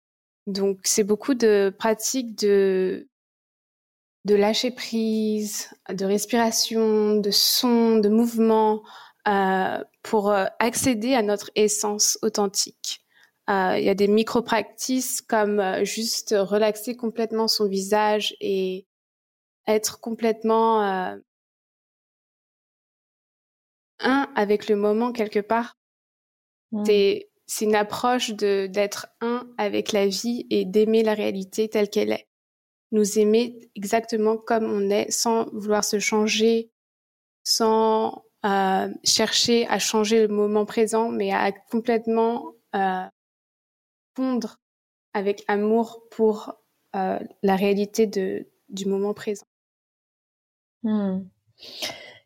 Donc, 0.46 0.80
c'est 0.84 1.04
beaucoup 1.04 1.34
de 1.34 1.74
pratiques 1.78 2.36
de, 2.38 3.08
de 4.24 4.34
lâcher 4.34 4.70
prise, 4.70 5.70
de 5.90 6.04
respiration, 6.04 7.16
de 7.16 7.30
son, 7.30 7.98
de 7.98 8.08
mouvement, 8.08 8.82
euh, 9.28 9.82
pour 10.02 10.30
euh, 10.30 10.46
accéder 10.58 11.14
à 11.14 11.22
notre 11.22 11.50
essence 11.54 12.18
authentique. 12.22 13.00
Il 13.46 13.84
y 13.84 13.90
a 13.90 13.94
des 13.94 14.08
micro-practices 14.08 15.20
comme 15.20 15.62
juste 15.84 16.34
relaxer 16.34 16.96
complètement 16.96 17.46
son 17.46 17.68
visage 17.68 18.34
et 18.40 18.86
être 19.66 20.00
complètement 20.00 20.83
euh, 20.83 21.16
un 24.00 24.28
avec 24.35 24.68
le 24.68 24.76
moment 24.76 25.12
quelque 25.12 25.40
part. 25.40 25.78
Mmh. 26.73 26.85
C'est 26.87 27.30
c'est 27.47 27.66
une 27.66 27.75
approche 27.75 28.30
de 28.30 28.66
d'être 28.66 29.06
un 29.21 29.47
avec 29.59 29.92
la 29.92 30.06
vie 30.06 30.47
et 30.50 30.64
d'aimer 30.64 31.02
la 31.02 31.14
réalité 31.14 31.68
telle 31.68 31.90
qu'elle 31.90 32.12
est. 32.12 32.26
Nous 32.92 33.18
aimer 33.18 33.59
exactement 33.75 34.37
comme 34.37 34.64
on 34.64 34.88
est, 34.90 35.11
sans 35.11 35.50
vouloir 35.52 35.85
se 35.85 35.99
changer, 35.99 36.71
sans 37.42 38.25
euh, 38.44 38.88
chercher 39.04 39.66
à 39.68 39.78
changer 39.78 40.21
le 40.21 40.28
moment 40.28 40.64
présent, 40.64 41.11
mais 41.11 41.33
à 41.33 41.50
complètement 41.52 42.54
euh, 42.75 43.04
fondre 44.16 44.56
avec 45.12 45.44
amour 45.49 46.02
pour 46.11 46.54
euh, 46.94 47.18
la 47.42 47.56
réalité 47.56 48.06
de, 48.06 48.47
du 48.68 48.87
moment 48.87 49.14
présent. 49.14 49.47
Hmm. 50.84 51.24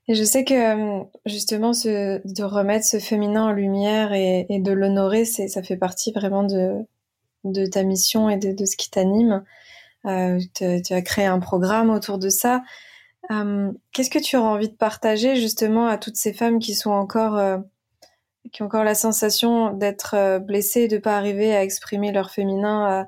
Et 0.08 0.14
je 0.14 0.24
sais 0.24 0.44
que 0.44 1.04
justement, 1.26 1.72
ce, 1.72 2.20
de 2.24 2.42
remettre 2.42 2.84
ce 2.84 2.98
féminin 2.98 3.44
en 3.44 3.52
lumière 3.52 4.12
et, 4.12 4.46
de 4.48 4.72
l'honorer, 4.72 5.24
ça 5.24 5.62
fait 5.62 5.76
partie 5.76 6.12
vraiment 6.12 6.42
de, 6.42 7.66
ta 7.66 7.82
mission 7.82 8.28
et 8.28 8.38
de, 8.38 8.64
ce 8.64 8.76
qui 8.76 8.90
t'anime. 8.90 9.44
Euh, 10.06 10.38
tu 10.54 10.92
as 10.94 11.02
créé 11.02 11.26
un 11.26 11.40
programme 11.40 11.90
autour 11.90 12.18
de 12.18 12.30
ça. 12.30 12.62
Euh, 13.30 13.70
qu'est-ce 13.92 14.10
que 14.10 14.18
tu 14.18 14.36
auras 14.36 14.48
envie 14.48 14.70
de 14.70 14.76
partager 14.76 15.36
justement 15.36 15.86
à 15.86 15.98
toutes 15.98 16.16
ces 16.16 16.32
femmes 16.32 16.58
qui 16.58 16.74
sont 16.74 16.90
encore, 16.90 17.36
euh, 17.36 17.58
qui 18.50 18.62
ont 18.62 18.66
encore 18.66 18.84
la 18.84 18.94
sensation 18.94 19.74
d'être 19.74 20.38
blessées, 20.38 20.88
de 20.88 20.96
pas 20.96 21.18
arriver 21.18 21.54
à 21.54 21.62
exprimer 21.62 22.12
leur 22.12 22.30
féminin 22.30 23.06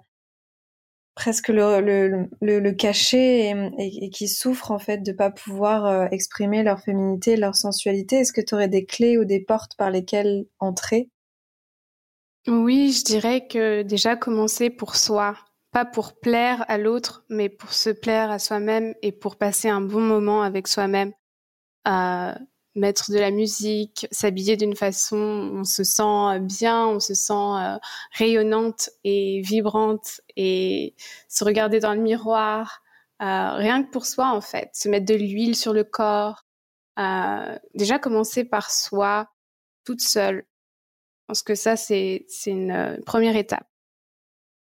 presque 1.15 1.49
le, 1.49 1.81
le, 1.81 2.61
le, 2.61 2.73
cacher 2.73 3.53
et, 3.79 4.11
qui 4.11 4.29
souffrent 4.29 4.71
en 4.71 4.79
fait 4.79 4.99
de 4.99 5.13
pas 5.13 5.31
pouvoir 5.31 5.87
euh, 5.87 6.07
exprimer 6.11 6.63
leur 6.63 6.81
féminité, 6.81 7.37
leur 7.37 7.55
sensualité. 7.55 8.17
Est-ce 8.17 8.33
que 8.33 8.41
tu 8.41 8.55
aurais 8.55 8.69
des 8.69 8.85
clés 8.85 9.19
ou 9.19 9.25
des 9.25 9.41
portes 9.41 9.77
par 9.77 9.91
lesquelles 9.91 10.47
entrer? 10.59 11.11
Oui, 12.47 12.93
je 12.93 13.05
dirais 13.05 13.47
que 13.47 13.83
déjà 13.83 14.17
commencer 14.17 14.71
pour 14.71 14.97
soi, 14.97 15.37
pas 15.73 15.85
pour 15.85 16.19
plaire 16.19 16.65
à 16.69 16.79
l'autre, 16.79 17.25
mais 17.29 17.49
pour 17.49 17.73
se 17.73 17.91
plaire 17.91 18.31
à 18.31 18.39
soi-même 18.39 18.95
et 19.03 19.13
pour 19.13 19.37
passer 19.37 19.69
un 19.69 19.83
bon 19.83 20.01
moment 20.01 20.43
avec 20.43 20.69
soi-même. 20.69 21.13
Euh, 21.87 22.35
mettre 22.75 23.11
de 23.11 23.19
la 23.19 23.31
musique, 23.31 24.07
s'habiller 24.13 24.57
d'une 24.57 24.77
façon, 24.77 25.17
on 25.17 25.65
se 25.65 25.83
sent 25.83 26.39
bien, 26.41 26.87
on 26.87 27.01
se 27.01 27.15
sent 27.15 27.33
euh, 27.33 27.79
rayonnante 28.13 28.91
et 29.03 29.41
vibrante 29.43 30.21
et 30.37 30.95
se 31.29 31.45
regarder 31.45 31.81
dans 31.81 31.95
le 31.95 32.01
miroir, 32.01 32.83
euh, 33.23 33.53
rien 33.55 33.83
que 33.83 33.91
pour 33.91 34.07
soi 34.07 34.29
en 34.29 34.41
fait, 34.41 34.71
se 34.73 34.89
mettre 34.89 35.07
de 35.07 35.15
l'huile 35.15 35.57
sur 35.57 35.73
le 35.73 35.85
corps, 35.85 36.45
euh, 36.99 37.59
déjà 37.75 37.99
commencer 37.99 38.45
par 38.45 38.71
soi, 38.71 39.29
toute 39.85 40.01
seule. 40.01 40.47
Je 41.23 41.25
pense 41.27 41.43
que 41.43 41.55
ça 41.55 41.77
c'est 41.77 42.25
c'est 42.29 42.51
une 42.51 43.01
première 43.05 43.37
étape. 43.37 43.67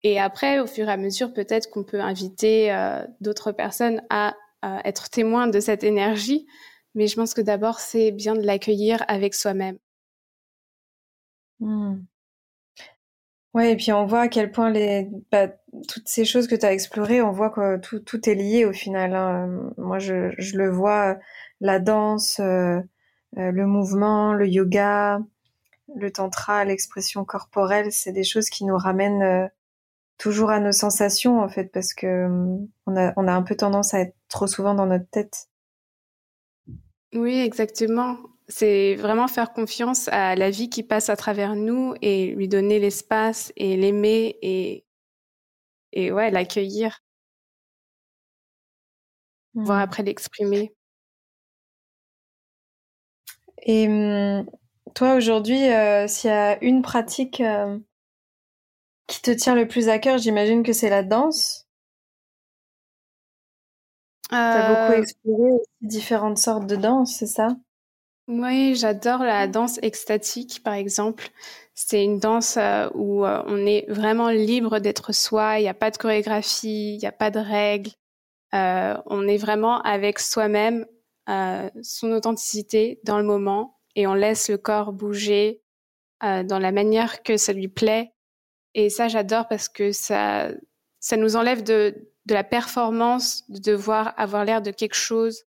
Et 0.02 0.20
après, 0.20 0.60
au 0.60 0.66
fur 0.66 0.88
et 0.88 0.92
à 0.92 0.96
mesure, 0.96 1.32
peut-être 1.32 1.70
qu'on 1.70 1.82
peut 1.82 2.00
inviter 2.00 2.72
d'autres 3.20 3.50
personnes 3.50 4.00
à 4.10 4.36
être 4.84 5.10
témoins 5.10 5.48
de 5.48 5.58
cette 5.58 5.82
énergie 5.82 6.46
mais 6.94 7.06
je 7.06 7.16
pense 7.16 7.34
que 7.34 7.40
d'abord, 7.40 7.80
c'est 7.80 8.10
bien 8.12 8.34
de 8.34 8.42
l'accueillir 8.42 9.04
avec 9.08 9.34
soi-même. 9.34 9.78
Mmh. 11.60 11.98
Ouais, 13.54 13.72
et 13.72 13.76
puis 13.76 13.92
on 13.92 14.06
voit 14.06 14.22
à 14.22 14.28
quel 14.28 14.52
point 14.52 14.72
bah, 15.32 15.48
toutes 15.88 16.08
ces 16.08 16.24
choses 16.24 16.46
que 16.46 16.54
tu 16.54 16.66
as 16.66 16.72
explorées, 16.72 17.22
on 17.22 17.32
voit 17.32 17.50
que 17.50 17.78
tout, 17.78 18.30
est 18.30 18.34
lié 18.34 18.64
au 18.64 18.72
final. 18.72 19.14
Hein. 19.14 19.72
Moi, 19.78 19.98
je, 19.98 20.56
le 20.56 20.70
vois, 20.70 21.18
la 21.60 21.78
danse, 21.80 22.40
euh, 22.40 22.80
le 23.36 23.66
mouvement, 23.66 24.34
le 24.34 24.46
yoga, 24.46 25.20
le 25.96 26.10
tantra, 26.12 26.64
l'expression 26.64 27.24
corporelle, 27.24 27.90
c'est 27.92 28.12
des 28.12 28.24
choses 28.24 28.50
qui 28.50 28.64
nous 28.64 28.76
ramènent 28.76 29.50
toujours 30.18 30.50
à 30.50 30.60
nos 30.60 30.72
sensations 30.72 31.40
en 31.40 31.48
fait 31.48 31.66
parce 31.72 31.94
que 31.94 32.28
on 32.86 32.96
a, 32.96 33.12
on 33.16 33.28
a 33.28 33.32
un 33.32 33.42
peu 33.42 33.56
tendance 33.56 33.94
à 33.94 34.00
être 34.00 34.16
trop 34.28 34.46
souvent 34.46 34.74
dans 34.74 34.86
notre 34.86 35.08
tête. 35.08 35.47
Oui, 37.14 37.38
exactement. 37.40 38.16
C'est 38.48 38.94
vraiment 38.96 39.28
faire 39.28 39.52
confiance 39.52 40.08
à 40.08 40.34
la 40.36 40.50
vie 40.50 40.68
qui 40.70 40.82
passe 40.82 41.08
à 41.10 41.16
travers 41.16 41.54
nous 41.54 41.94
et 42.02 42.28
lui 42.34 42.48
donner 42.48 42.78
l'espace 42.78 43.52
et 43.56 43.76
l'aimer 43.76 44.38
et, 44.42 44.84
et 45.92 46.10
ouais, 46.12 46.30
l'accueillir. 46.30 47.02
Mmh. 49.54 49.64
Voir 49.64 49.80
après 49.80 50.02
l'exprimer. 50.04 50.74
Et 53.62 53.86
mmh, 53.88 54.46
toi, 54.94 55.14
aujourd'hui, 55.14 55.70
euh, 55.70 56.06
s'il 56.08 56.30
y 56.30 56.32
a 56.32 56.62
une 56.64 56.82
pratique 56.82 57.40
euh, 57.40 57.78
qui 59.06 59.20
te 59.22 59.30
tient 59.30 59.54
le 59.54 59.68
plus 59.68 59.88
à 59.90 59.98
cœur, 59.98 60.18
j'imagine 60.18 60.62
que 60.62 60.72
c'est 60.72 60.88
la 60.88 61.02
danse. 61.02 61.67
Tu 64.30 64.36
as 64.36 64.68
beaucoup 64.68 64.92
euh, 64.92 65.02
exploré 65.02 65.50
différentes 65.80 66.38
sortes 66.38 66.66
de 66.66 66.76
danse, 66.76 67.14
c'est 67.16 67.26
ça? 67.26 67.56
Oui, 68.26 68.74
j'adore 68.74 69.20
la 69.20 69.46
danse 69.46 69.78
extatique, 69.80 70.62
par 70.62 70.74
exemple. 70.74 71.28
C'est 71.74 72.04
une 72.04 72.18
danse 72.18 72.58
euh, 72.58 72.90
où 72.94 73.24
euh, 73.24 73.42
on 73.46 73.64
est 73.64 73.86
vraiment 73.88 74.28
libre 74.28 74.80
d'être 74.80 75.12
soi, 75.14 75.58
il 75.58 75.62
n'y 75.62 75.68
a 75.68 75.74
pas 75.74 75.90
de 75.90 75.96
chorégraphie, 75.96 76.94
il 76.94 76.98
n'y 76.98 77.06
a 77.06 77.12
pas 77.12 77.30
de 77.30 77.38
règles. 77.38 77.90
on 78.52 79.26
est 79.26 79.38
vraiment 79.38 79.80
avec 79.82 80.18
soi-même, 80.18 80.86
son 81.26 82.12
authenticité 82.12 83.00
dans 83.04 83.18
le 83.18 83.24
moment, 83.24 83.78
et 83.94 84.06
on 84.06 84.14
laisse 84.14 84.50
le 84.50 84.58
corps 84.58 84.92
bouger 84.92 85.62
dans 86.20 86.58
la 86.58 86.72
manière 86.72 87.22
que 87.22 87.36
ça 87.36 87.52
lui 87.52 87.68
plaît. 87.68 88.12
Et 88.74 88.90
ça, 88.90 89.08
j'adore 89.08 89.48
parce 89.48 89.68
que 89.68 89.92
ça, 89.92 90.50
ça 91.00 91.16
nous 91.16 91.36
enlève 91.36 91.62
de, 91.62 92.10
de 92.28 92.34
la 92.34 92.44
performance, 92.44 93.44
de 93.48 93.58
devoir 93.58 94.12
avoir 94.18 94.44
l'air 94.44 94.60
de 94.60 94.70
quelque 94.70 94.94
chose 94.94 95.44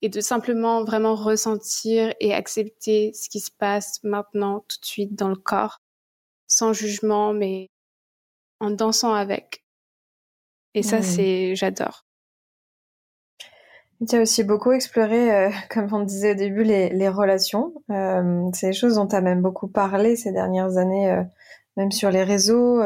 et 0.00 0.08
de 0.08 0.20
simplement 0.20 0.82
vraiment 0.82 1.14
ressentir 1.14 2.14
et 2.20 2.32
accepter 2.32 3.12
ce 3.12 3.28
qui 3.28 3.40
se 3.40 3.50
passe 3.50 4.02
maintenant, 4.02 4.64
tout 4.66 4.80
de 4.80 4.86
suite 4.86 5.14
dans 5.14 5.28
le 5.28 5.36
corps, 5.36 5.82
sans 6.46 6.72
jugement, 6.72 7.34
mais 7.34 7.70
en 8.60 8.70
dansant 8.70 9.12
avec. 9.12 9.64
Et 10.72 10.82
ça, 10.82 11.02
c'est, 11.02 11.54
j'adore. 11.54 12.06
Tu 14.08 14.16
as 14.16 14.20
aussi 14.20 14.44
beaucoup 14.44 14.72
exploré, 14.72 15.34
euh, 15.34 15.50
comme 15.70 15.92
on 15.92 16.02
disait 16.02 16.32
au 16.32 16.34
début, 16.34 16.64
les, 16.64 16.88
les 16.90 17.08
relations. 17.08 17.74
Euh, 17.90 18.48
c'est 18.54 18.68
des 18.68 18.72
choses 18.72 18.94
dont 18.94 19.06
tu 19.06 19.16
as 19.16 19.20
même 19.20 19.42
beaucoup 19.42 19.68
parlé 19.68 20.16
ces 20.16 20.32
dernières 20.32 20.78
années, 20.78 21.10
euh, 21.10 21.22
même 21.76 21.92
sur 21.92 22.10
les 22.10 22.22
réseaux, 22.22 22.82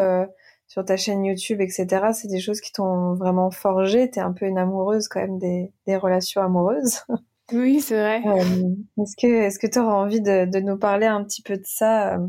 sur 0.71 0.85
ta 0.85 0.97
chaîne 0.97 1.25
YouTube, 1.25 1.61
etc. 1.61 2.12
C'est 2.15 2.29
des 2.29 2.39
choses 2.39 2.61
qui 2.61 2.71
t'ont 2.71 3.15
vraiment 3.15 3.50
forgé. 3.50 4.09
T'es 4.09 4.21
un 4.21 4.33
peu 4.33 4.47
une 4.47 4.57
amoureuse 4.57 5.09
quand 5.09 5.21
même 5.21 5.39
des, 5.39 5.73
des 5.87 5.97
relations 5.97 6.41
amoureuses. 6.41 7.00
Oui, 7.53 7.81
c'est 7.81 7.99
vrai. 7.99 8.23
Euh, 8.25 8.77
est-ce 9.03 9.17
que 9.21 9.27
est-ce 9.27 9.59
que 9.59 9.67
tu 9.67 9.81
auras 9.81 9.95
envie 9.95 10.21
de, 10.21 10.49
de, 10.49 10.61
nous 10.61 10.79
parler 10.79 11.07
un 11.07 11.25
petit 11.25 11.43
peu 11.43 11.57
de 11.57 11.65
ça 11.65 12.15
euh, 12.15 12.29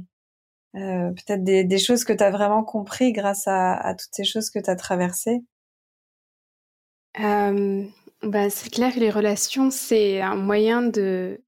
euh 0.77 1.11
Peut-être 1.11 1.43
des, 1.43 1.63
des, 1.63 1.77
choses 1.77 2.03
que 2.03 2.11
tu 2.11 2.23
as 2.23 2.31
vraiment 2.31 2.63
compris 2.63 3.11
grâce 3.11 3.47
à, 3.47 3.73
à, 3.73 3.93
toutes 3.93 4.09
ces 4.13 4.23
choses 4.23 4.49
que 4.49 4.57
tu 4.57 4.67
as 4.67 4.75
traversées? 4.75 5.43
Euh, 7.19 7.85
bah, 8.23 8.49
C'est 8.49 8.71
clair 8.71 8.91
que 8.91 8.99
les 8.99 9.11
relations, 9.11 9.69
c'est 9.69 10.21
un 10.21 10.33
moyen 10.33 10.81
de 10.81 11.43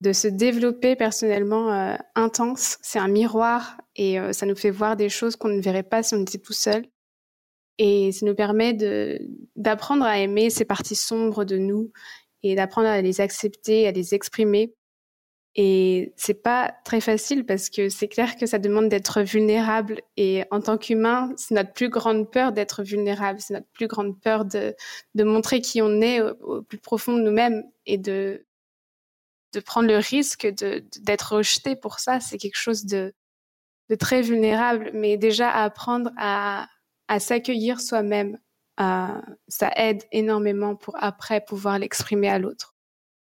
de 0.00 0.12
se 0.12 0.28
développer 0.28 0.96
personnellement 0.96 1.72
euh, 1.72 1.96
intense. 2.14 2.78
C'est 2.82 2.98
un 2.98 3.08
miroir 3.08 3.78
et 3.96 4.18
euh, 4.18 4.32
ça 4.32 4.46
nous 4.46 4.56
fait 4.56 4.70
voir 4.70 4.96
des 4.96 5.08
choses 5.08 5.36
qu'on 5.36 5.48
ne 5.48 5.60
verrait 5.60 5.82
pas 5.82 6.02
si 6.02 6.14
on 6.14 6.22
était 6.22 6.38
tout 6.38 6.52
seul. 6.52 6.84
Et 7.78 8.12
ça 8.12 8.24
nous 8.26 8.34
permet 8.34 8.72
d'apprendre 9.56 10.04
à 10.04 10.18
aimer 10.18 10.50
ces 10.50 10.64
parties 10.64 10.94
sombres 10.94 11.44
de 11.44 11.56
nous 11.56 11.90
et 12.42 12.54
d'apprendre 12.54 12.88
à 12.88 13.00
les 13.02 13.20
accepter, 13.20 13.88
à 13.88 13.90
les 13.90 14.14
exprimer. 14.14 14.74
Et 15.56 16.12
c'est 16.16 16.42
pas 16.42 16.74
très 16.84 17.00
facile 17.00 17.46
parce 17.46 17.70
que 17.70 17.88
c'est 17.88 18.08
clair 18.08 18.36
que 18.36 18.46
ça 18.46 18.58
demande 18.58 18.88
d'être 18.88 19.22
vulnérable. 19.22 20.02
Et 20.16 20.44
en 20.50 20.60
tant 20.60 20.78
qu'humain, 20.78 21.32
c'est 21.36 21.54
notre 21.54 21.72
plus 21.72 21.88
grande 21.88 22.30
peur 22.30 22.52
d'être 22.52 22.82
vulnérable. 22.82 23.40
C'est 23.40 23.54
notre 23.54 23.70
plus 23.72 23.86
grande 23.86 24.20
peur 24.20 24.44
de, 24.44 24.74
de 25.14 25.24
montrer 25.24 25.60
qui 25.60 25.80
on 25.80 26.00
est 26.00 26.20
au 26.20 26.62
plus 26.62 26.78
profond 26.78 27.16
de 27.16 27.22
nous-mêmes 27.22 27.64
et 27.86 27.98
de, 27.98 28.44
de 29.54 29.60
prendre 29.60 29.88
le 29.88 29.98
risque 29.98 30.46
d'être 30.46 31.36
rejeté 31.36 31.76
pour 31.76 32.00
ça, 32.00 32.20
c'est 32.20 32.38
quelque 32.38 32.58
chose 32.58 32.84
de, 32.84 33.14
très 33.98 34.22
vulnérable. 34.22 34.90
Mais 34.92 35.16
déjà 35.16 35.50
apprendre 35.50 36.10
à, 36.18 36.66
s'accueillir 37.18 37.80
soi-même, 37.80 38.38
euh, 38.80 39.20
ça 39.46 39.70
aide 39.76 40.02
énormément 40.10 40.74
pour 40.74 40.96
après 41.02 41.40
pouvoir 41.40 41.78
l'exprimer 41.78 42.28
à 42.28 42.38
l'autre. 42.38 42.74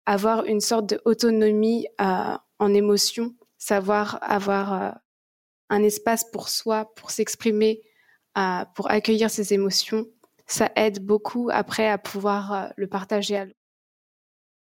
Avoir 0.06 0.44
une 0.44 0.60
sorte 0.60 0.86
d'autonomie 0.86 1.86
euh, 2.00 2.36
en 2.58 2.74
émotion, 2.74 3.34
savoir 3.58 4.18
avoir 4.22 4.72
euh, 4.72 4.90
un 5.70 5.82
espace 5.82 6.24
pour 6.30 6.48
soi, 6.48 6.94
pour 6.94 7.10
s'exprimer, 7.10 7.82
pour 8.74 8.90
accueillir 8.90 9.30
ses 9.30 9.52
émotions, 9.52 10.06
ça 10.46 10.70
aide 10.76 11.04
beaucoup 11.04 11.50
après 11.52 11.88
à 11.88 11.98
pouvoir 11.98 12.72
le 12.76 12.86
partager 12.86 13.36
à 13.36 13.44
l'autre. 13.44 13.61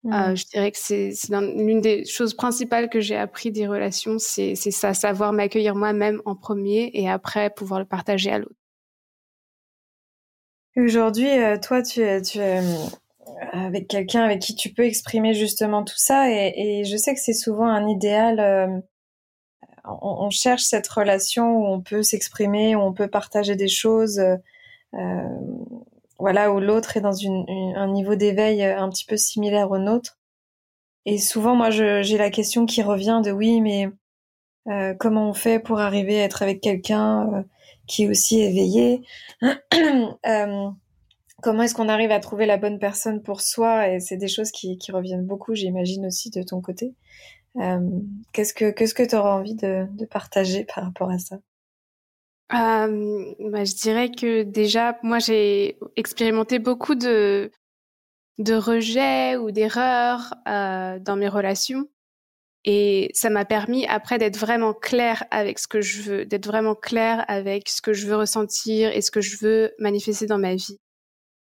Euh, 0.07 0.33
mmh. 0.33 0.37
je 0.37 0.47
dirais 0.47 0.71
que 0.71 0.79
c'est 0.79 1.12
l'une 1.31 1.81
des 1.81 2.05
choses 2.05 2.35
principales 2.35 2.90
que 2.90 3.01
j'ai 3.01 3.17
appris 3.17 3.51
des 3.51 3.67
relations, 3.67 4.19
c'est 4.19 4.55
ça, 4.55 4.93
savoir 4.93 5.33
m'accueillir 5.33 5.75
moi-même 5.75 6.21
en 6.27 6.37
premier 6.37 6.90
et 6.93 7.09
après 7.09 7.49
pouvoir 7.49 7.81
le 7.81 7.87
partager 7.87 8.31
à 8.31 8.38
l'autre. 8.38 8.55
Aujourd'hui, 10.77 11.31
euh, 11.31 11.57
toi, 11.59 11.83
tu 11.83 12.03
es, 12.03 12.21
tu 12.21 12.38
es 12.38 12.59
euh, 12.59 12.87
avec 13.53 13.88
quelqu'un 13.88 14.25
avec 14.25 14.40
qui 14.40 14.55
tu 14.55 14.75
peux 14.75 14.85
exprimer 14.85 15.33
justement 15.33 15.85
tout 15.85 15.97
ça 15.97 16.31
et, 16.31 16.53
et 16.57 16.85
je 16.85 16.97
sais 16.97 17.14
que 17.14 17.21
c'est 17.21 17.33
souvent 17.33 17.69
un 17.69 17.88
idéal. 17.88 18.85
On, 19.85 20.25
on, 20.27 20.31
cherche 20.31 20.62
cette 20.62 20.88
relation 20.88 21.59
où 21.59 21.67
on 21.67 21.81
peut 21.81 22.03
s'exprimer, 22.03 22.75
où 22.75 22.81
on 22.81 22.93
peut 22.93 23.09
partager 23.09 23.55
des 23.55 23.69
choses. 23.69 24.21
Euh, 24.95 25.29
voilà, 26.18 26.53
où 26.53 26.61
l'autre 26.61 26.96
est 26.96 27.00
dans 27.00 27.12
une, 27.12 27.44
un 27.77 27.88
niveau 27.88 28.14
d'éveil 28.14 28.62
euh, 28.62 28.79
un 28.79 28.88
petit 28.90 29.05
peu 29.05 29.16
similaire 29.16 29.70
au 29.70 29.79
nôtre. 29.79 30.18
Et 31.07 31.18
souvent, 31.18 31.55
moi, 31.55 31.70
j'ai 31.70 32.18
la 32.18 32.31
question 32.31 32.66
qui 32.66 32.83
revient 32.83 33.20
de 33.24 33.31
oui, 33.31 33.61
mais 33.61 33.88
euh, 34.68 34.94
comment 34.94 35.29
on 35.29 35.35
fait 35.35 35.59
pour 35.59 35.81
arriver 35.81 36.20
à 36.20 36.24
être 36.24 36.42
avec 36.42 36.61
quelqu'un 36.61 37.33
euh, 37.33 37.42
qui 37.87 38.05
est 38.05 38.09
aussi 38.09 38.40
éveillé? 38.40 39.03
Euh, 40.27 40.70
Comment 41.44 41.64
est-ce 41.64 41.74
qu'on 41.74 41.90
arrive 41.90 42.11
à 42.11 42.20
trouver 42.20 42.46
la 42.46 42.57
bonne 42.57 42.79
personne 42.79 43.20
pour 43.20 43.42
soi? 43.42 43.90
Et 43.90 44.00
c'est 44.00 44.16
des 44.16 44.29
choses 44.29 44.50
qui, 44.50 44.79
qui 44.79 44.92
reviennent 44.92 45.27
beaucoup, 45.27 45.55
j'imagine 45.55 46.07
aussi 46.07 46.31
de 46.31 46.42
ton 46.42 46.62
côté. 46.62 46.94
Euh, 47.57 47.81
qu'est-ce 48.33 48.55
que 48.55 48.70
que 48.70 49.07
tu 49.07 49.14
auras 49.14 49.35
envie 49.35 49.55
de, 49.55 49.87
de 49.90 50.07
partager 50.07 50.64
par 50.64 50.85
rapport 50.85 51.11
à 51.11 51.18
ça? 51.18 51.37
Euh, 52.52 53.35
bah, 53.40 53.64
je 53.64 53.74
dirais 53.74 54.11
que 54.11 54.42
déjà, 54.42 54.98
moi, 55.02 55.18
j'ai 55.18 55.78
expérimenté 55.96 56.59
beaucoup 56.59 56.94
de, 56.94 57.50
de 58.38 58.54
rejets 58.54 59.37
ou 59.37 59.50
d'erreurs 59.50 60.35
euh, 60.48 60.98
dans 60.98 61.16
mes 61.16 61.28
relations. 61.28 61.88
Et 62.64 63.11
ça 63.14 63.28
m'a 63.28 63.44
permis 63.44 63.87
après 63.87 64.18
d'être 64.18 64.38
vraiment 64.38 64.72
claire 64.72 65.24
avec 65.30 65.59
ce 65.59 65.68
que 65.68 65.80
je 65.83 66.02
veux, 66.02 66.24
d'être 66.26 66.46
vraiment 66.46 66.74
claire 66.74 67.24
avec 67.28 67.68
ce 67.68 67.83
que 67.83 67.92
je 67.92 68.07
veux 68.07 68.16
ressentir 68.16 68.90
et 68.90 69.02
ce 69.02 69.11
que 69.11 69.20
je 69.20 69.37
veux 69.38 69.74
manifester 69.78 70.26
dans 70.26 70.38
ma 70.38 70.54
vie. 70.54 70.78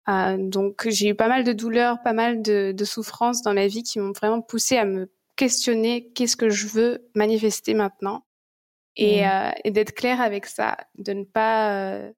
Euh, 0.08 0.36
donc 0.38 0.86
j'ai 0.88 1.08
eu 1.08 1.14
pas 1.14 1.28
mal 1.28 1.44
de 1.44 1.52
douleurs, 1.52 2.02
pas 2.02 2.12
mal 2.12 2.40
de, 2.40 2.72
de 2.72 2.84
souffrances 2.84 3.42
dans 3.42 3.52
ma 3.52 3.66
vie 3.66 3.82
qui 3.82 3.98
m'ont 3.98 4.12
vraiment 4.12 4.40
poussé 4.40 4.76
à 4.76 4.84
me 4.84 5.10
questionner 5.36 6.12
qu'est-ce 6.12 6.36
que 6.36 6.50
je 6.50 6.68
veux 6.68 7.08
manifester 7.14 7.74
maintenant 7.74 8.24
et, 8.96 9.22
mmh. 9.22 9.28
euh, 9.28 9.50
et 9.64 9.70
d'être 9.70 9.92
clair 9.92 10.20
avec 10.20 10.46
ça, 10.46 10.76
de 10.96 11.12
ne 11.12 11.24
pas 11.24 11.72
euh, 11.72 12.12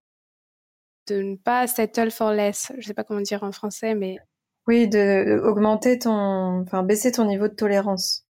de 1.09 1.23
ne 1.23 1.37
pas 1.37 1.67
settle 1.67 2.11
for 2.11 2.33
less. 2.33 2.73
Je 2.79 2.87
sais 2.87 2.95
pas 2.95 3.05
comment 3.05 3.21
dire 3.21 3.43
en 3.43 3.53
français, 3.53 3.95
mais 3.95 4.19
oui, 4.67 4.89
de 4.89 5.41
augmenter 5.45 5.99
ton, 5.99 6.61
enfin 6.61 6.83
baisser 6.83 7.13
ton 7.13 7.25
niveau 7.25 7.49
de 7.49 7.55
tolérance. 7.55 8.25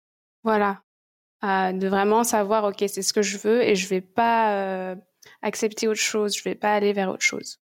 Voilà, 0.43 0.81
euh, 1.43 1.73
de 1.73 1.87
vraiment 1.87 2.23
savoir, 2.23 2.63
ok, 2.63 2.77
c'est 2.87 3.01
ce 3.01 3.13
que 3.13 3.21
je 3.21 3.37
veux 3.37 3.61
et 3.61 3.75
je 3.75 3.87
vais 3.87 4.01
pas 4.01 4.95
accepter 5.41 5.87
autre 5.87 5.99
chose, 5.99 6.37
je 6.37 6.43
vais 6.43 6.55
pas 6.55 6.73
aller 6.73 6.93
vers 6.93 7.09
autre 7.09 7.23
chose. 7.23 7.59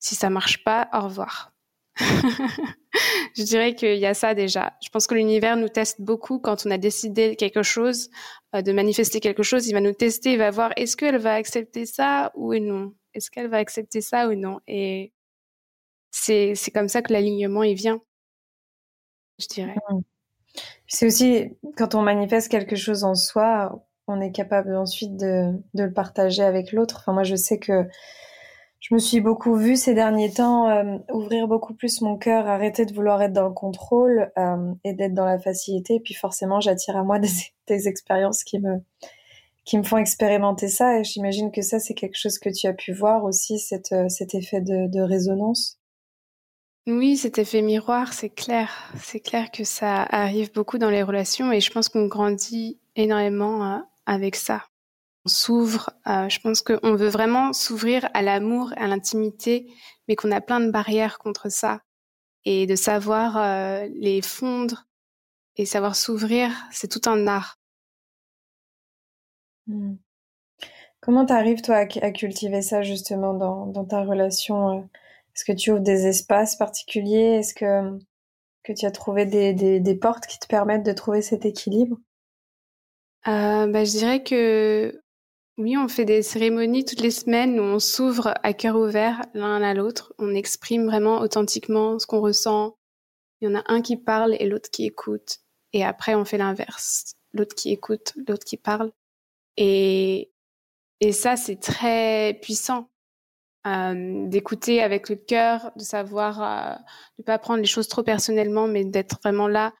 Si 0.00 0.14
ça 0.14 0.28
marche 0.28 0.64
pas, 0.64 0.88
au 0.92 1.00
revoir. 1.00 1.54
je 3.36 3.42
dirais 3.42 3.74
qu'il 3.74 3.98
y 3.98 4.06
a 4.06 4.14
ça 4.14 4.34
déjà. 4.34 4.74
Je 4.82 4.88
pense 4.88 5.06
que 5.06 5.14
l'univers 5.14 5.56
nous 5.56 5.68
teste 5.68 6.00
beaucoup 6.00 6.38
quand 6.38 6.66
on 6.66 6.70
a 6.70 6.78
décidé 6.78 7.36
quelque 7.36 7.62
chose, 7.62 8.10
euh, 8.54 8.62
de 8.62 8.72
manifester 8.72 9.20
quelque 9.20 9.42
chose. 9.42 9.66
Il 9.68 9.72
va 9.72 9.80
nous 9.80 9.92
tester, 9.92 10.32
il 10.32 10.38
va 10.38 10.50
voir 10.50 10.72
est-ce 10.76 10.96
qu'elle 10.96 11.18
va 11.18 11.34
accepter 11.34 11.86
ça 11.86 12.32
ou 12.34 12.54
non? 12.54 12.94
Est-ce 13.14 13.30
qu'elle 13.30 13.48
va 13.48 13.58
accepter 13.58 14.00
ça 14.00 14.28
ou 14.28 14.34
non? 14.34 14.60
Et 14.66 15.12
c'est 16.10 16.54
comme 16.72 16.88
ça 16.88 17.02
que 17.02 17.12
l'alignement 17.12 17.62
il 17.62 17.74
vient. 17.74 18.00
Je 19.40 19.46
dirais. 19.48 19.74
C'est 20.86 21.06
aussi 21.06 21.56
quand 21.76 21.94
on 21.94 22.02
manifeste 22.02 22.48
quelque 22.48 22.76
chose 22.76 23.02
en 23.04 23.14
soi, 23.14 23.84
on 24.06 24.20
est 24.20 24.32
capable 24.32 24.76
ensuite 24.76 25.16
de, 25.16 25.52
de 25.74 25.84
le 25.84 25.92
partager 25.92 26.42
avec 26.42 26.72
l'autre. 26.72 26.98
Enfin, 27.00 27.12
moi, 27.12 27.24
je 27.24 27.34
sais 27.34 27.58
que 27.58 27.88
je 28.84 28.94
me 28.94 28.98
suis 28.98 29.22
beaucoup 29.22 29.56
vue 29.56 29.76
ces 29.76 29.94
derniers 29.94 30.30
temps 30.30 30.68
euh, 30.68 30.98
ouvrir 31.10 31.48
beaucoup 31.48 31.72
plus 31.72 32.02
mon 32.02 32.18
cœur, 32.18 32.46
arrêter 32.46 32.84
de 32.84 32.92
vouloir 32.92 33.22
être 33.22 33.32
dans 33.32 33.48
le 33.48 33.54
contrôle 33.54 34.30
euh, 34.36 34.74
et 34.84 34.92
d'être 34.92 35.14
dans 35.14 35.24
la 35.24 35.38
facilité. 35.38 36.00
puis 36.00 36.12
forcément, 36.12 36.60
j'attire 36.60 36.98
à 36.98 37.02
moi 37.02 37.18
des, 37.66 37.88
expériences 37.88 38.44
qui 38.44 38.58
me 38.58 38.82
qui 39.64 39.78
me 39.78 39.84
font 39.84 39.96
expérimenter 39.96 40.68
ça. 40.68 40.98
Et 40.98 41.04
j'imagine 41.04 41.50
que 41.50 41.62
ça, 41.62 41.78
c'est 41.78 41.94
quelque 41.94 42.18
chose 42.18 42.38
que 42.38 42.50
tu 42.50 42.66
as 42.66 42.74
pu 42.74 42.92
voir 42.92 43.24
aussi, 43.24 43.54
euh, 43.92 44.08
cet 44.10 44.34
effet 44.34 44.60
de, 44.60 44.86
de 44.86 45.00
résonance. 45.00 45.78
Oui, 46.86 47.16
cet 47.16 47.38
effet 47.38 47.62
miroir, 47.62 48.12
c'est 48.12 48.28
clair. 48.28 48.92
C'est 49.00 49.20
clair 49.20 49.50
que 49.50 49.64
ça 49.64 50.02
arrive 50.02 50.52
beaucoup 50.52 50.76
dans 50.76 50.90
les 50.90 51.02
relations 51.02 51.50
et 51.50 51.62
je 51.62 51.70
pense 51.70 51.88
qu'on 51.88 52.04
grandit 52.04 52.78
énormément 52.96 53.82
avec 54.04 54.36
ça 54.36 54.60
s'ouvre. 55.26 55.90
Euh, 56.06 56.28
je 56.28 56.40
pense 56.40 56.62
qu'on 56.62 56.94
veut 56.94 57.08
vraiment 57.08 57.52
s'ouvrir 57.52 58.08
à 58.14 58.22
l'amour, 58.22 58.72
à 58.76 58.86
l'intimité, 58.86 59.72
mais 60.08 60.16
qu'on 60.16 60.30
a 60.30 60.40
plein 60.40 60.60
de 60.60 60.70
barrières 60.70 61.18
contre 61.18 61.50
ça. 61.50 61.80
Et 62.44 62.66
de 62.66 62.76
savoir 62.76 63.36
euh, 63.38 63.88
les 63.94 64.20
fondre 64.20 64.86
et 65.56 65.64
savoir 65.64 65.96
s'ouvrir, 65.96 66.50
c'est 66.70 66.88
tout 66.88 67.08
un 67.08 67.26
art. 67.26 67.58
Hmm. 69.66 69.94
Comment 71.00 71.26
t'arrives 71.26 71.62
toi 71.62 71.76
à, 71.76 72.10
cultiver 72.10 72.62
ça 72.62 72.82
justement 72.82 73.34
dans, 73.34 73.66
dans 73.66 73.84
ta 73.84 74.02
relation 74.04 74.78
euh? 74.78 74.82
Est-ce 75.34 75.44
que 75.44 75.52
tu 75.52 75.72
ouvres 75.72 75.80
des 75.80 76.06
espaces 76.06 76.54
particuliers? 76.54 77.38
Est-ce 77.38 77.54
que, 77.54 77.98
que 78.62 78.72
tu 78.72 78.86
as 78.86 78.92
trouvé 78.92 79.26
des, 79.26 79.52
des, 79.52 79.80
des, 79.80 79.94
portes 79.96 80.26
qui 80.26 80.38
te 80.38 80.46
permettent 80.46 80.86
de 80.86 80.92
trouver 80.92 81.22
cet 81.22 81.44
équilibre? 81.44 81.96
Euh, 83.26 83.66
bah, 83.66 83.84
Je 83.84 83.90
dirais 83.90 84.22
que 84.22 85.02
oui, 85.56 85.76
on 85.76 85.86
fait 85.86 86.04
des 86.04 86.22
cérémonies 86.22 86.84
toutes 86.84 87.00
les 87.00 87.12
semaines 87.12 87.60
où 87.60 87.62
on 87.62 87.78
s'ouvre 87.78 88.34
à 88.42 88.52
cœur 88.52 88.76
ouvert 88.76 89.24
l'un 89.34 89.62
à 89.62 89.72
l'autre. 89.72 90.12
On 90.18 90.34
exprime 90.34 90.86
vraiment 90.86 91.20
authentiquement 91.20 91.98
ce 91.98 92.06
qu'on 92.06 92.20
ressent. 92.20 92.76
Il 93.40 93.48
y 93.48 93.52
en 93.52 93.58
a 93.58 93.62
un 93.66 93.80
qui 93.80 93.96
parle 93.96 94.36
et 94.40 94.46
l'autre 94.46 94.68
qui 94.70 94.84
écoute. 94.84 95.38
Et 95.72 95.84
après, 95.84 96.16
on 96.16 96.24
fait 96.24 96.38
l'inverse. 96.38 97.14
L'autre 97.32 97.54
qui 97.54 97.70
écoute, 97.70 98.14
l'autre 98.26 98.44
qui 98.44 98.56
parle. 98.56 98.90
Et, 99.56 100.32
et 101.00 101.12
ça, 101.12 101.36
c'est 101.36 101.60
très 101.60 102.38
puissant. 102.42 102.90
Euh, 103.66 104.26
d'écouter 104.28 104.82
avec 104.82 105.08
le 105.08 105.16
cœur, 105.16 105.72
de 105.76 105.82
savoir, 105.82 106.42
euh, 106.42 106.76
de 107.18 107.22
pas 107.24 107.38
prendre 107.38 107.60
les 107.60 107.66
choses 107.66 107.88
trop 107.88 108.02
personnellement, 108.02 108.66
mais 108.66 108.84
d'être 108.84 109.18
vraiment 109.22 109.48
là 109.48 109.72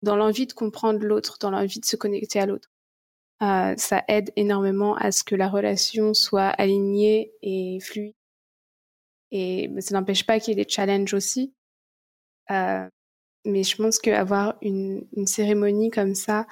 dans 0.00 0.16
l'envie 0.16 0.46
de 0.46 0.54
comprendre 0.54 1.00
l'autre, 1.00 1.36
dans 1.40 1.50
l'envie 1.50 1.80
de 1.80 1.84
se 1.84 1.96
connecter 1.96 2.40
à 2.40 2.46
l'autre. 2.46 2.68
Euh, 3.42 3.74
ça 3.76 4.04
aide 4.08 4.32
énormément 4.36 4.96
à 4.96 5.12
ce 5.12 5.22
que 5.22 5.36
la 5.36 5.48
relation 5.48 6.12
soit 6.12 6.48
alignée 6.48 7.32
et 7.42 7.78
fluide. 7.80 8.14
Et 9.30 9.70
ça 9.80 9.94
n'empêche 9.94 10.26
pas 10.26 10.40
qu'il 10.40 10.56
y 10.56 10.60
ait 10.60 10.64
des 10.64 10.68
challenges 10.68 11.14
aussi. 11.14 11.54
Euh, 12.50 12.88
mais 13.44 13.62
je 13.62 13.76
pense 13.76 13.98
qu'avoir 13.98 14.56
une, 14.62 15.06
une 15.16 15.26
cérémonie 15.26 15.90
comme 15.90 16.14
ça, 16.14 16.46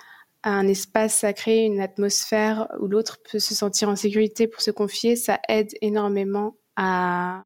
un 0.44 0.68
espace 0.68 1.18
sacré, 1.18 1.64
une 1.64 1.80
atmosphère 1.80 2.68
où 2.80 2.86
l'autre 2.86 3.18
peut 3.30 3.40
se 3.40 3.54
sentir 3.54 3.88
en 3.88 3.96
sécurité 3.96 4.46
pour 4.46 4.60
se 4.60 4.70
confier, 4.70 5.16
ça 5.16 5.40
aide 5.48 5.72
énormément 5.80 6.56
à, 6.76 7.42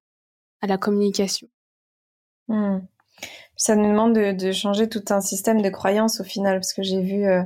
à 0.61 0.67
la 0.67 0.77
communication. 0.77 1.49
Hmm. 2.49 2.81
Ça 3.57 3.77
nous 3.77 3.89
demande 3.89 4.15
de, 4.15 4.33
de, 4.33 4.53
changer 4.53 4.89
tout 4.89 5.05
un 5.11 5.21
système 5.21 5.63
de 5.63 5.71
croyances 5.71 6.21
au 6.21 6.25
final, 6.25 6.57
parce 6.57 6.73
que 6.73 6.83
j'ai 6.83 7.01
vu 7.01 7.27
euh, 7.27 7.43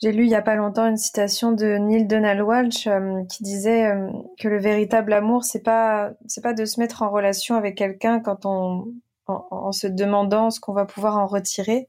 j'ai 0.00 0.12
lu 0.12 0.24
il 0.24 0.30
y 0.30 0.34
a 0.34 0.42
pas 0.42 0.54
longtemps 0.54 0.86
une 0.86 0.96
citation 0.96 1.52
de 1.52 1.76
Neil 1.76 2.06
Donald 2.06 2.40
Walsh 2.40 2.86
euh, 2.86 3.24
qui 3.24 3.42
disait 3.42 3.86
euh, 3.86 4.10
que 4.38 4.48
le 4.48 4.58
véritable 4.58 5.12
amour 5.12 5.44
c'est 5.44 5.62
pas 5.62 6.12
c'est 6.26 6.42
pas 6.42 6.54
de 6.54 6.64
se 6.64 6.80
mettre 6.80 7.02
en 7.02 7.10
relation 7.10 7.56
avec 7.56 7.76
quelqu'un 7.76 8.20
quand 8.20 8.46
on 8.46 8.94
en, 9.28 9.72
se 9.72 9.86
demandant 9.86 10.50
ce 10.50 10.60
qu'on 10.60 10.72
va 10.72 10.86
pouvoir 10.86 11.16
en 11.16 11.26
retirer, 11.26 11.88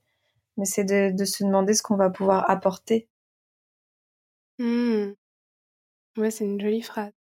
mais 0.58 0.66
c'est 0.66 0.84
de, 0.84 1.16
de, 1.16 1.26
se 1.26 1.44
demander 1.44 1.74
ce 1.74 1.82
qu'on 1.82 1.96
va 1.96 2.10
pouvoir 2.10 2.50
apporter. 2.50 3.08
Mmh. 4.60 5.14
Ouais, 6.18 6.32
c'est 6.32 6.46
une 6.46 6.60
jolie 6.60 6.82
phrase. 6.82 7.12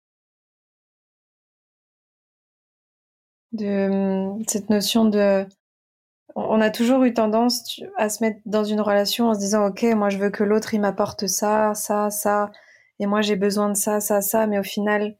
De 3.52 4.44
cette 4.48 4.70
notion 4.70 5.06
de 5.06 5.46
on 6.48 6.62
a 6.62 6.70
toujours 6.70 7.04
eu 7.04 7.14
tendance 7.14 7.82
à 7.98 8.10
se 8.10 8.24
mettre 8.24 8.40
dans 8.46 8.64
une 8.64 8.82
relation 8.82 9.30
en 9.30 9.34
se 9.34 9.40
disant 9.40 9.68
ok 9.68 9.84
moi 9.96 10.10
je 10.10 10.18
veux 10.18 10.30
que 10.30 10.44
l'autre 10.44 10.74
il 10.74 10.82
m'apporte 10.82 11.28
ça 11.28 11.74
ça 11.74 12.10
ça 12.10 12.52
et 13.00 13.08
moi 13.08 13.22
j'ai 13.22 13.36
besoin 13.36 13.70
de 13.70 13.76
ça 13.76 14.00
ça 14.00 14.22
ça. 14.22 14.48
Mais 14.48 14.60
au 14.60 14.64
final 14.64 15.18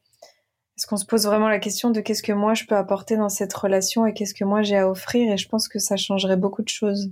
est-ce 0.78 0.88
qu'on 0.88 0.98
se 0.98 1.06
pose 1.06 1.26
vraiment 1.26 1.50
la 1.50 1.60
question 1.60 1.90
de 1.92 2.00
qu'est-ce 2.00 2.24
que 2.24 2.32
moi 2.32 2.54
je 2.54 2.66
peux 2.66 2.76
apporter 2.76 3.18
dans 3.18 3.30
cette 3.30 3.54
relation 3.54 4.06
et 4.06 4.14
qu'est-ce 4.14 4.34
que 4.34 4.46
moi 4.46 4.62
j'ai 4.62 4.78
à 4.78 4.90
offrir? 4.90 5.34
Et 5.34 5.38
je 5.38 5.50
pense 5.50 5.68
que 5.68 5.78
ça 5.78 5.98
changerait 5.98 6.38
beaucoup 6.38 6.62
de 6.62 6.70
choses. 6.70 7.12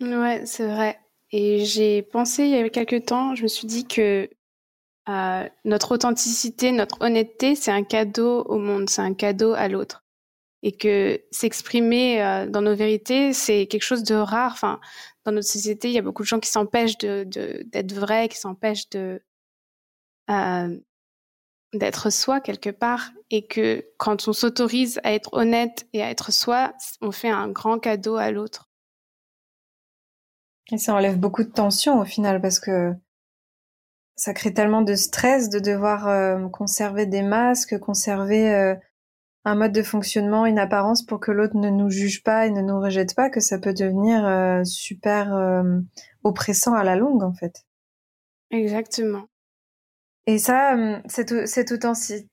Ouais 0.00 0.42
c'est 0.44 0.66
vrai. 0.66 0.98
Et 1.30 1.64
j'ai 1.64 2.02
pensé 2.02 2.44
il 2.44 2.50
y 2.50 2.56
a 2.56 2.68
quelques 2.68 3.06
temps 3.06 3.34
je 3.34 3.42
me 3.42 3.48
suis 3.48 3.66
dit 3.66 3.86
que 3.86 4.28
euh, 5.08 5.48
notre 5.64 5.92
authenticité 5.92 6.72
notre 6.72 7.00
honnêteté 7.00 7.54
c'est 7.54 7.70
un 7.70 7.84
cadeau 7.84 8.42
au 8.44 8.58
monde 8.58 8.90
c'est 8.90 9.02
un 9.02 9.14
cadeau 9.14 9.52
à 9.54 9.68
l'autre 9.68 10.04
et 10.62 10.72
que 10.76 11.20
s'exprimer 11.30 12.22
euh, 12.22 12.46
dans 12.46 12.62
nos 12.62 12.74
vérités, 12.74 13.32
c'est 13.32 13.66
quelque 13.66 13.82
chose 13.82 14.02
de 14.02 14.14
rare. 14.14 14.52
Enfin, 14.52 14.80
dans 15.24 15.32
notre 15.32 15.46
société, 15.46 15.88
il 15.88 15.94
y 15.94 15.98
a 15.98 16.02
beaucoup 16.02 16.22
de 16.22 16.28
gens 16.28 16.40
qui 16.40 16.50
s'empêchent 16.50 16.98
de, 16.98 17.24
d'être 17.24 17.92
vrais, 17.92 18.28
qui 18.28 18.38
s'empêchent 18.38 18.90
de 18.90 19.22
euh, 20.30 20.78
d'être 21.74 22.10
soi 22.10 22.40
quelque 22.40 22.70
part, 22.70 23.10
et 23.30 23.46
que 23.46 23.84
quand 23.98 24.26
on 24.26 24.32
s'autorise 24.32 25.00
à 25.04 25.12
être 25.12 25.34
honnête 25.34 25.86
et 25.92 26.02
à 26.02 26.10
être 26.10 26.32
soi, 26.32 26.72
on 27.02 27.12
fait 27.12 27.28
un 27.28 27.48
grand 27.48 27.78
cadeau 27.78 28.16
à 28.16 28.30
l'autre. 28.30 28.70
Et 30.72 30.78
ça 30.78 30.94
enlève 30.94 31.18
beaucoup 31.18 31.44
de 31.44 31.50
tension 31.50 32.00
au 32.00 32.06
final, 32.06 32.40
parce 32.40 32.58
que 32.58 32.92
ça 34.16 34.32
crée 34.32 34.52
tellement 34.52 34.82
de 34.82 34.94
stress 34.94 35.50
de 35.50 35.58
devoir 35.58 36.08
euh, 36.08 36.48
conserver 36.48 37.04
des 37.04 37.22
masques, 37.22 37.78
conserver 37.78 38.76
un 39.44 39.54
mode 39.54 39.72
de 39.72 39.82
fonctionnement, 39.82 40.46
une 40.46 40.58
apparence 40.58 41.04
pour 41.04 41.20
que 41.20 41.30
l'autre 41.30 41.56
ne 41.56 41.70
nous 41.70 41.90
juge 41.90 42.22
pas 42.22 42.46
et 42.46 42.50
ne 42.50 42.60
nous 42.60 42.80
rejette 42.80 43.14
pas, 43.14 43.30
que 43.30 43.40
ça 43.40 43.58
peut 43.58 43.72
devenir 43.72 44.26
euh, 44.26 44.64
super 44.64 45.34
euh, 45.34 45.62
oppressant 46.24 46.74
à 46.74 46.84
la 46.84 46.96
longue, 46.96 47.22
en 47.22 47.32
fait. 47.32 47.64
Exactement. 48.50 49.26
Et 50.26 50.38
ça, 50.38 50.76
euh, 50.76 50.98
cette, 51.06 51.46
cette, 51.46 51.72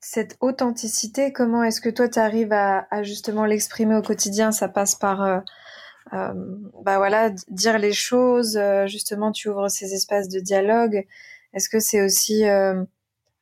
cette 0.00 0.36
authenticité, 0.40 1.32
comment 1.32 1.62
est-ce 1.62 1.80
que 1.80 1.88
toi, 1.88 2.08
tu 2.08 2.18
arrives 2.18 2.52
à, 2.52 2.86
à, 2.90 3.02
justement 3.02 3.44
l'exprimer 3.46 3.96
au 3.96 4.02
quotidien? 4.02 4.52
Ça 4.52 4.68
passe 4.68 4.94
par, 4.94 5.42
bah 6.12 6.98
voilà, 6.98 7.30
dire 7.48 7.78
les 7.78 7.92
choses, 7.92 8.60
justement, 8.86 9.32
tu 9.32 9.48
ouvres 9.48 9.68
ces 9.68 9.94
espaces 9.94 10.28
de 10.28 10.40
dialogue. 10.40 11.06
Est-ce 11.54 11.70
que 11.70 11.80
c'est 11.80 12.02
aussi 12.02 12.44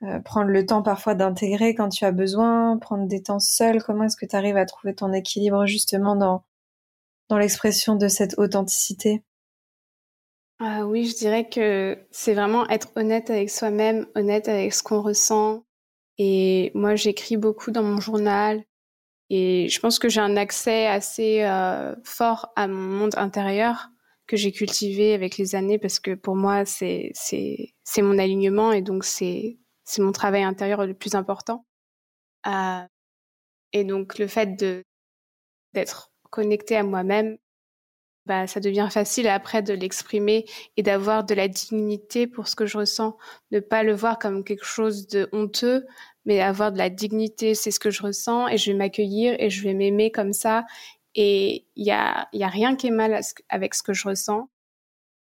euh, 0.04 0.20
prendre 0.20 0.50
le 0.50 0.66
temps 0.66 0.82
parfois 0.82 1.14
d'intégrer 1.14 1.74
quand 1.74 1.88
tu 1.88 2.04
as 2.04 2.12
besoin, 2.12 2.76
prendre 2.78 3.06
des 3.06 3.22
temps 3.22 3.38
seuls. 3.38 3.82
Comment 3.82 4.04
est-ce 4.04 4.16
que 4.16 4.26
tu 4.26 4.36
arrives 4.36 4.56
à 4.56 4.66
trouver 4.66 4.94
ton 4.94 5.12
équilibre 5.12 5.64
justement 5.66 6.14
dans, 6.14 6.44
dans 7.28 7.38
l'expression 7.38 7.96
de 7.96 8.08
cette 8.08 8.38
authenticité? 8.38 9.22
Ah 10.58 10.86
Oui, 10.86 11.06
je 11.06 11.16
dirais 11.16 11.48
que 11.48 11.98
c'est 12.10 12.34
vraiment 12.34 12.68
être 12.68 12.88
honnête 12.96 13.30
avec 13.30 13.50
soi-même, 13.50 14.06
honnête 14.14 14.48
avec 14.48 14.74
ce 14.74 14.82
qu'on 14.82 15.00
ressent. 15.00 15.64
Et 16.18 16.70
moi, 16.74 16.96
j'écris 16.96 17.36
beaucoup 17.36 17.70
dans 17.70 17.82
mon 17.82 18.00
journal. 18.00 18.62
Et 19.30 19.68
je 19.68 19.80
pense 19.80 19.98
que 19.98 20.08
j'ai 20.08 20.20
un 20.20 20.36
accès 20.36 20.86
assez 20.86 21.42
euh, 21.44 21.94
fort 22.04 22.52
à 22.56 22.68
mon 22.68 22.98
monde 22.98 23.14
intérieur 23.16 23.88
que 24.26 24.36
j'ai 24.36 24.52
cultivé 24.52 25.14
avec 25.14 25.38
les 25.38 25.54
années 25.54 25.78
parce 25.78 25.98
que 25.98 26.14
pour 26.14 26.36
moi, 26.36 26.64
c'est, 26.66 27.10
c'est 27.14 28.02
mon 28.02 28.18
alignement 28.18 28.72
et 28.72 28.82
donc 28.82 29.04
c'est, 29.04 29.58
c'est 29.84 30.02
mon 30.02 30.12
travail 30.12 30.42
intérieur 30.42 30.86
le 30.86 30.94
plus 30.94 31.14
important. 31.14 31.64
Euh, 32.46 32.82
et 33.72 33.84
donc 33.84 34.18
le 34.18 34.26
fait 34.28 34.56
de 34.56 34.84
d'être 35.74 36.10
connecté 36.30 36.76
à 36.76 36.84
moi-même, 36.84 37.36
bah, 38.26 38.46
ça 38.46 38.60
devient 38.60 38.88
facile 38.90 39.28
après 39.28 39.62
de 39.62 39.74
l'exprimer 39.74 40.46
et 40.76 40.82
d'avoir 40.82 41.24
de 41.24 41.34
la 41.34 41.48
dignité 41.48 42.26
pour 42.26 42.48
ce 42.48 42.56
que 42.56 42.66
je 42.66 42.78
ressens, 42.78 43.16
ne 43.50 43.60
pas 43.60 43.82
le 43.82 43.94
voir 43.94 44.18
comme 44.18 44.44
quelque 44.44 44.64
chose 44.64 45.06
de 45.08 45.28
honteux, 45.32 45.86
mais 46.24 46.40
avoir 46.40 46.72
de 46.72 46.78
la 46.78 46.90
dignité, 46.90 47.54
c'est 47.54 47.70
ce 47.70 47.80
que 47.80 47.90
je 47.90 48.02
ressens 48.02 48.48
et 48.48 48.56
je 48.56 48.70
vais 48.72 48.78
m'accueillir 48.78 49.36
et 49.38 49.50
je 49.50 49.62
vais 49.62 49.74
m'aimer 49.74 50.10
comme 50.10 50.32
ça. 50.32 50.64
Et 51.14 51.66
il 51.76 51.86
y 51.86 51.90
a, 51.92 52.28
y 52.32 52.44
a 52.44 52.48
rien 52.48 52.76
qui 52.76 52.86
est 52.88 52.90
mal 52.90 53.20
avec 53.50 53.74
ce 53.74 53.82
que 53.82 53.92
je 53.92 54.08
ressens. 54.08 54.48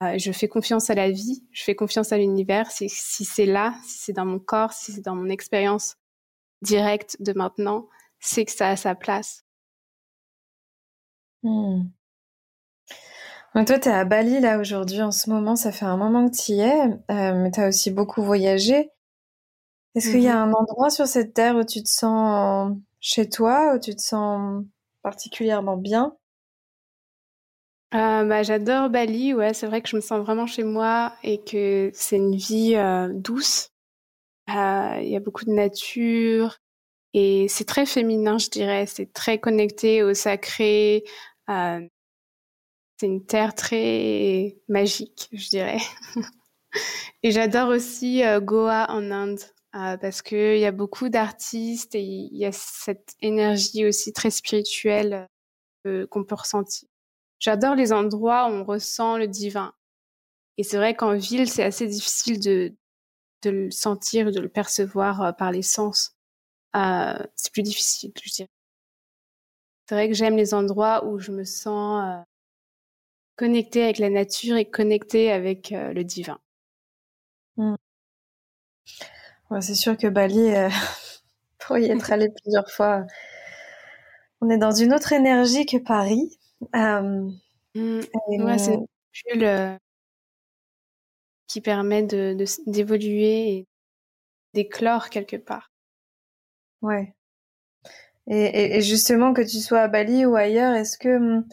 Euh, 0.02 0.18
je 0.18 0.30
fais 0.32 0.48
confiance 0.48 0.90
à 0.90 0.94
la 0.94 1.10
vie, 1.10 1.42
je 1.52 1.64
fais 1.64 1.74
confiance 1.74 2.12
à 2.12 2.18
l'univers. 2.18 2.70
Si, 2.70 2.88
si 2.88 3.24
c'est 3.24 3.46
là, 3.46 3.74
si 3.84 3.98
c'est 3.98 4.12
dans 4.12 4.26
mon 4.26 4.38
corps, 4.38 4.72
si 4.72 4.92
c'est 4.92 5.00
dans 5.00 5.14
mon 5.14 5.30
expérience 5.30 5.96
directe 6.62 7.16
de 7.20 7.32
maintenant, 7.32 7.88
c'est 8.20 8.44
que 8.44 8.52
ça 8.52 8.68
a 8.68 8.76
sa 8.76 8.94
place. 8.94 9.44
Hmm. 11.42 11.84
toi, 13.54 13.78
tu 13.78 13.88
es 13.88 13.92
à 13.92 14.04
Bali 14.04 14.40
là 14.40 14.58
aujourd'hui 14.58 15.00
en 15.00 15.12
ce 15.12 15.30
moment, 15.30 15.54
ça 15.54 15.70
fait 15.70 15.84
un 15.84 15.96
moment 15.96 16.28
que 16.28 16.36
tu 16.36 16.52
y 16.52 16.60
es, 16.60 16.88
euh, 17.10 17.34
mais 17.34 17.50
tu 17.50 17.60
as 17.60 17.68
aussi 17.68 17.90
beaucoup 17.90 18.22
voyagé. 18.22 18.90
Est-ce 19.94 20.10
qu'il 20.10 20.22
y 20.22 20.28
a 20.28 20.44
mhm. 20.44 20.52
un 20.52 20.52
endroit 20.52 20.90
sur 20.90 21.06
cette 21.06 21.32
terre 21.32 21.56
où 21.56 21.64
tu 21.64 21.82
te 21.82 21.88
sens 21.88 22.76
chez 23.00 23.30
toi, 23.30 23.74
où 23.74 23.78
tu 23.78 23.94
te 23.96 24.02
sens 24.02 24.62
particulièrement 25.02 25.78
bien? 25.78 26.14
Euh, 27.94 28.24
bah, 28.24 28.42
J'adore 28.42 28.90
Bali, 28.90 29.34
ouais, 29.34 29.54
c'est 29.54 29.66
vrai 29.66 29.82
que 29.82 29.88
je 29.88 29.96
me 29.96 30.00
sens 30.00 30.20
vraiment 30.24 30.46
chez 30.46 30.64
moi 30.64 31.14
et 31.22 31.42
que 31.42 31.90
c'est 31.94 32.16
une 32.16 32.36
vie 32.36 32.74
euh, 32.76 33.08
douce. 33.12 33.70
Il 34.48 35.08
y 35.08 35.16
a 35.16 35.20
beaucoup 35.20 35.44
de 35.44 35.50
nature 35.50 36.58
et 37.14 37.48
c'est 37.48 37.64
très 37.64 37.86
féminin, 37.86 38.38
je 38.38 38.48
dirais. 38.48 38.86
C'est 38.86 39.12
très 39.12 39.38
connecté 39.38 40.02
au 40.02 40.14
sacré, 40.14 41.04
c'est 42.98 43.06
une 43.06 43.24
terre 43.24 43.54
très 43.54 44.56
magique, 44.68 45.28
je 45.32 45.48
dirais. 45.50 45.80
et 47.22 47.30
j'adore 47.30 47.68
aussi 47.68 48.24
euh, 48.24 48.40
Goa 48.40 48.86
en 48.90 49.10
Inde 49.10 49.40
euh, 49.74 49.96
parce 49.98 50.22
qu'il 50.22 50.58
y 50.58 50.64
a 50.64 50.72
beaucoup 50.72 51.08
d'artistes 51.10 51.94
et 51.94 52.02
il 52.02 52.36
y 52.36 52.46
a 52.46 52.52
cette 52.52 53.14
énergie 53.20 53.86
aussi 53.86 54.12
très 54.12 54.30
spirituelle 54.30 55.28
euh, 55.86 56.06
qu'on 56.06 56.24
peut 56.24 56.36
ressentir. 56.36 56.88
J'adore 57.38 57.74
les 57.74 57.92
endroits 57.92 58.48
où 58.48 58.52
on 58.52 58.64
ressent 58.64 59.18
le 59.18 59.28
divin. 59.28 59.72
Et 60.58 60.62
c'est 60.62 60.78
vrai 60.78 60.94
qu'en 60.94 61.14
ville, 61.14 61.48
c'est 61.48 61.64
assez 61.64 61.86
difficile 61.86 62.40
de, 62.40 62.74
de 63.42 63.50
le 63.50 63.70
sentir, 63.70 64.32
de 64.32 64.40
le 64.40 64.48
percevoir 64.48 65.36
par 65.36 65.52
les 65.52 65.62
sens. 65.62 66.16
c'est 66.74 67.52
plus 67.52 67.62
difficile, 67.62 68.12
je 68.22 68.32
dirais. 68.32 68.50
C'est 69.88 69.94
vrai 69.94 70.08
que 70.08 70.14
j'aime 70.14 70.36
les 70.36 70.54
endroits 70.54 71.04
où 71.06 71.18
je 71.18 71.30
me 71.30 71.44
sens 71.44 72.24
connecté 73.36 73.84
avec 73.84 73.98
la 73.98 74.10
nature 74.10 74.56
et 74.56 74.68
connecté 74.68 75.30
avec 75.30 75.72
euh, 75.72 75.92
le 75.92 76.04
divin. 76.04 76.38
Hmm. 77.56 77.76
c'est 79.60 79.74
sûr 79.74 79.96
que 79.96 80.08
Bali, 80.08 80.54
euh, 80.54 80.68
pour 81.58 81.78
y 81.78 81.86
être 81.86 82.12
allé 82.12 82.28
plusieurs 82.42 82.70
fois, 82.70 83.06
on 84.40 84.50
est 84.50 84.58
dans 84.58 84.72
une 84.72 84.92
autre 84.92 85.12
énergie 85.12 85.66
que 85.66 85.78
Paris. 85.78 86.38
Euh, 86.74 87.30
hmm. 87.74 88.00
c'est 88.58 88.74
une 88.74 88.86
bulle 89.26 89.44
euh, 89.44 89.76
qui 91.46 91.60
permet 91.60 92.02
de, 92.02 92.36
d'évoluer 92.66 93.50
et 93.50 93.66
d'éclore 94.54 95.10
quelque 95.10 95.36
part. 95.36 95.70
Ouais. 96.82 97.14
Et, 98.28 98.76
et, 98.76 98.80
justement, 98.80 99.32
que 99.32 99.42
tu 99.42 99.60
sois 99.60 99.80
à 99.80 99.88
Bali 99.88 100.26
ou 100.26 100.34
ailleurs, 100.34 100.74
est-ce 100.74 100.98
que 100.98 101.18
hmm, 101.18 101.44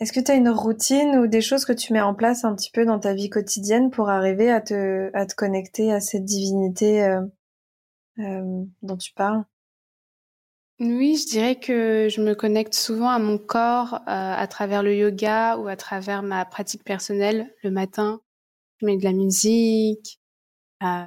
est-ce 0.00 0.12
que 0.14 0.20
tu 0.20 0.30
as 0.30 0.34
une 0.34 0.48
routine 0.48 1.18
ou 1.18 1.26
des 1.26 1.42
choses 1.42 1.66
que 1.66 1.74
tu 1.74 1.92
mets 1.92 2.00
en 2.00 2.14
place 2.14 2.44
un 2.44 2.54
petit 2.54 2.70
peu 2.70 2.86
dans 2.86 2.98
ta 2.98 3.12
vie 3.12 3.28
quotidienne 3.28 3.90
pour 3.90 4.08
arriver 4.08 4.50
à 4.50 4.62
te, 4.62 5.10
à 5.12 5.26
te 5.26 5.34
connecter 5.34 5.92
à 5.92 6.00
cette 6.00 6.24
divinité 6.24 7.04
euh, 8.18 8.64
dont 8.82 8.96
tu 8.96 9.12
parles? 9.12 9.44
Oui, 10.80 11.16
je 11.16 11.26
dirais 11.28 11.60
que 11.60 12.08
je 12.10 12.22
me 12.22 12.34
connecte 12.34 12.74
souvent 12.74 13.10
à 13.10 13.18
mon 13.18 13.36
corps 13.38 13.94
euh, 13.94 14.00
à 14.06 14.46
travers 14.48 14.82
le 14.82 14.96
yoga 14.96 15.56
ou 15.58 15.68
à 15.68 15.76
travers 15.76 16.22
ma 16.22 16.44
pratique 16.46 16.84
personnelle 16.84 17.54
le 17.62 17.70
matin. 17.70 18.20
Je 18.80 18.86
mets 18.86 18.96
de 18.96 19.04
la 19.04 19.12
musique, 19.12 20.18
je 20.82 21.06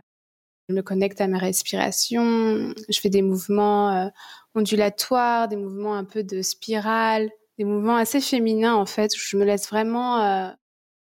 me 0.76 0.82
connecte 0.82 1.22
à 1.22 1.28
ma 1.28 1.40
respiration, 1.40 2.74
je 2.90 3.00
fais 3.00 3.10
des 3.10 3.22
mouvements 3.22 4.12
ondulatoires, 4.56 5.48
des 5.48 5.58
mouvements 5.58 5.96
un 5.96 6.06
peu 6.06 6.24
de 6.24 6.42
spirale 6.42 7.30
des 7.58 7.66
mouvements 7.66 7.98
assez 7.98 8.22
féminins 8.22 8.76
en 8.76 8.86
fait. 8.86 9.14
Où 9.16 9.20
je 9.20 9.38
me 9.38 9.46
laisse 9.46 9.70
vraiment 9.70 10.22
euh, 10.22 10.50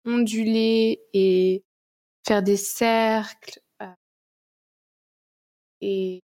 onduler 0.07 1.03
et 1.14 1.64
faire 2.27 2.42
des 2.42 2.57
cercles 2.57 3.61
euh, 3.83 3.87
et 5.81 6.22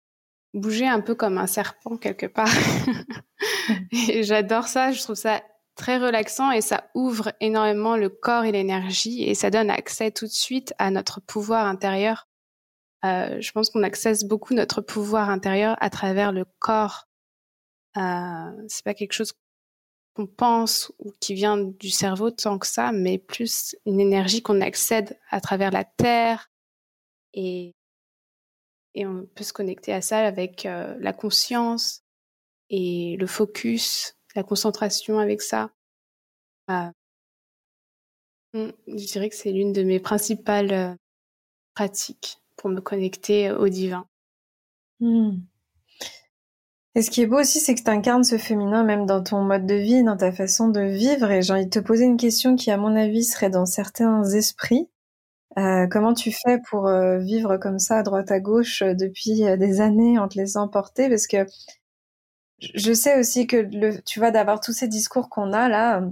bouger 0.54 0.86
un 0.86 1.00
peu 1.00 1.14
comme 1.14 1.36
un 1.38 1.46
serpent 1.46 1.96
quelque 1.96 2.26
part. 2.26 2.48
et 4.08 4.22
j'adore 4.22 4.68
ça. 4.68 4.92
Je 4.92 5.02
trouve 5.02 5.16
ça 5.16 5.42
très 5.74 5.98
relaxant 5.98 6.50
et 6.52 6.60
ça 6.60 6.90
ouvre 6.94 7.32
énormément 7.40 7.96
le 7.96 8.08
corps 8.08 8.44
et 8.44 8.52
l'énergie 8.52 9.24
et 9.24 9.34
ça 9.34 9.50
donne 9.50 9.70
accès 9.70 10.10
tout 10.10 10.26
de 10.26 10.30
suite 10.30 10.72
à 10.78 10.90
notre 10.90 11.20
pouvoir 11.20 11.66
intérieur. 11.66 12.28
Euh, 13.04 13.40
je 13.40 13.52
pense 13.52 13.70
qu'on 13.70 13.82
accesse 13.82 14.24
beaucoup 14.24 14.54
notre 14.54 14.80
pouvoir 14.80 15.28
intérieur 15.28 15.76
à 15.80 15.90
travers 15.90 16.32
le 16.32 16.46
corps. 16.58 17.08
Euh, 17.96 18.50
c'est 18.68 18.84
pas 18.84 18.94
quelque 18.94 19.12
chose 19.12 19.34
qu'on 20.14 20.26
pense 20.26 20.92
ou 21.00 21.12
qui 21.20 21.34
vient 21.34 21.58
du 21.58 21.90
cerveau 21.90 22.30
tant 22.30 22.58
que 22.58 22.66
ça, 22.66 22.92
mais 22.92 23.18
plus 23.18 23.76
une 23.84 24.00
énergie 24.00 24.42
qu'on 24.42 24.60
accède 24.60 25.18
à 25.30 25.40
travers 25.40 25.70
la 25.70 25.84
terre 25.84 26.50
et, 27.34 27.73
et 28.94 29.06
on 29.06 29.26
peut 29.34 29.44
se 29.44 29.52
connecter 29.52 29.92
à 29.92 30.00
ça 30.00 30.18
avec 30.18 30.66
euh, 30.66 30.94
la 31.00 31.12
conscience 31.12 32.02
et 32.70 33.16
le 33.18 33.26
focus, 33.26 34.16
la 34.34 34.42
concentration 34.42 35.18
avec 35.18 35.42
ça. 35.42 35.70
Euh, 36.70 36.90
je 38.54 39.06
dirais 39.06 39.28
que 39.28 39.36
c'est 39.36 39.52
l'une 39.52 39.72
de 39.72 39.82
mes 39.82 40.00
principales 40.00 40.72
euh, 40.72 40.94
pratiques 41.74 42.38
pour 42.56 42.70
me 42.70 42.80
connecter 42.80 43.50
au 43.50 43.68
divin. 43.68 44.06
Mmh. 45.00 45.38
Et 46.96 47.02
ce 47.02 47.10
qui 47.10 47.22
est 47.22 47.26
beau 47.26 47.40
aussi, 47.40 47.58
c'est 47.58 47.74
que 47.74 47.82
tu 47.82 47.90
incarnes 47.90 48.22
ce 48.22 48.38
féminin 48.38 48.84
même 48.84 49.04
dans 49.04 49.22
ton 49.22 49.42
mode 49.42 49.66
de 49.66 49.74
vie, 49.74 50.04
dans 50.04 50.16
ta 50.16 50.30
façon 50.30 50.68
de 50.68 50.80
vivre. 50.80 51.28
Et 51.30 51.42
j'ai 51.42 51.52
envie 51.52 51.66
de 51.66 51.70
te 51.70 51.80
poser 51.80 52.04
une 52.04 52.16
question 52.16 52.54
qui, 52.54 52.70
à 52.70 52.76
mon 52.76 52.94
avis, 52.94 53.24
serait 53.24 53.50
dans 53.50 53.66
certains 53.66 54.22
esprits. 54.22 54.88
Euh, 55.58 55.86
comment 55.86 56.14
tu 56.14 56.32
fais 56.32 56.58
pour 56.68 56.88
euh, 56.88 57.18
vivre 57.18 57.58
comme 57.58 57.78
ça 57.78 57.98
à 57.98 58.02
droite 58.02 58.32
à 58.32 58.40
gauche 58.40 58.82
euh, 58.82 58.94
depuis 58.94 59.42
des 59.58 59.80
années 59.80 60.18
en 60.18 60.28
te 60.28 60.36
laissant 60.36 60.68
porter? 60.68 61.08
Parce 61.08 61.26
que 61.26 61.46
je 62.58 62.92
sais 62.92 63.18
aussi 63.18 63.46
que 63.46 63.56
le, 63.56 64.00
tu 64.02 64.18
vois 64.18 64.30
d'avoir 64.30 64.60
tous 64.60 64.72
ces 64.72 64.88
discours 64.88 65.28
qu'on 65.28 65.52
a 65.52 65.68
là, 65.68 66.02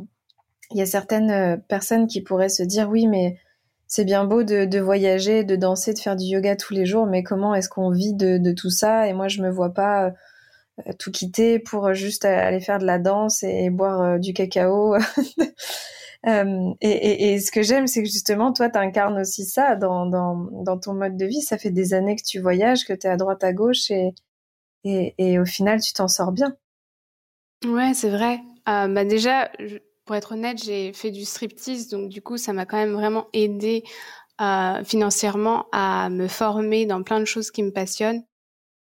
il 0.70 0.78
y 0.78 0.82
a 0.82 0.86
certaines 0.86 1.60
personnes 1.68 2.06
qui 2.06 2.20
pourraient 2.22 2.48
se 2.48 2.62
dire 2.62 2.88
oui, 2.88 3.06
mais 3.06 3.38
c'est 3.86 4.04
bien 4.04 4.24
beau 4.24 4.42
de, 4.42 4.78
voyager, 4.78 5.44
de 5.44 5.56
danser, 5.56 5.92
de 5.92 5.98
faire 5.98 6.16
du 6.16 6.24
yoga 6.24 6.56
tous 6.56 6.72
les 6.72 6.86
jours, 6.86 7.06
mais 7.06 7.22
comment 7.22 7.54
est-ce 7.54 7.68
qu'on 7.68 7.90
vit 7.90 8.14
de, 8.14 8.52
tout 8.52 8.70
ça? 8.70 9.06
Et 9.08 9.12
moi, 9.12 9.28
je 9.28 9.42
me 9.42 9.50
vois 9.50 9.74
pas 9.74 10.12
tout 10.98 11.10
quitter 11.10 11.58
pour 11.58 11.92
juste 11.94 12.24
aller 12.24 12.60
faire 12.60 12.78
de 12.78 12.86
la 12.86 12.98
danse 12.98 13.42
et, 13.42 13.70
boire 13.70 14.18
du 14.18 14.32
cacao. 14.32 14.96
et, 16.24 17.40
ce 17.40 17.50
que 17.50 17.62
j'aime, 17.62 17.86
c'est 17.86 18.02
que 18.02 18.08
justement, 18.08 18.52
toi, 18.52 18.68
tu 18.68 18.78
incarnes 18.78 19.20
aussi 19.20 19.44
ça 19.44 19.76
dans, 19.76 20.06
dans, 20.06 20.78
ton 20.78 20.94
mode 20.94 21.16
de 21.16 21.26
vie. 21.26 21.42
Ça 21.42 21.58
fait 21.58 21.70
des 21.70 21.94
années 21.94 22.16
que 22.16 22.22
tu 22.22 22.40
voyages, 22.40 22.84
que 22.84 22.92
tu 22.92 23.06
es 23.06 23.10
à 23.10 23.16
droite, 23.16 23.42
à 23.44 23.52
gauche, 23.52 23.90
et, 23.90 24.14
et, 24.84 25.38
au 25.38 25.44
final, 25.44 25.80
tu 25.80 25.92
t'en 25.92 26.08
sors 26.08 26.32
bien. 26.32 26.56
Ouais, 27.64 27.92
c'est 27.94 28.10
vrai. 28.10 28.40
bah 28.66 29.04
déjà, 29.04 29.50
pour 30.04 30.16
être 30.16 30.32
honnête, 30.32 30.62
j'ai 30.62 30.92
fait 30.92 31.10
du 31.10 31.24
striptease, 31.24 31.88
donc 31.88 32.08
du 32.08 32.22
coup, 32.22 32.36
ça 32.36 32.52
m'a 32.52 32.66
quand 32.66 32.78
même 32.78 32.94
vraiment 32.94 33.26
aidé 33.32 33.84
financièrement 34.84 35.66
à 35.72 36.08
me 36.10 36.26
former 36.26 36.86
dans 36.86 37.02
plein 37.02 37.20
de 37.20 37.24
choses 37.24 37.50
qui 37.50 37.62
me 37.62 37.70
passionnent. 37.70 38.24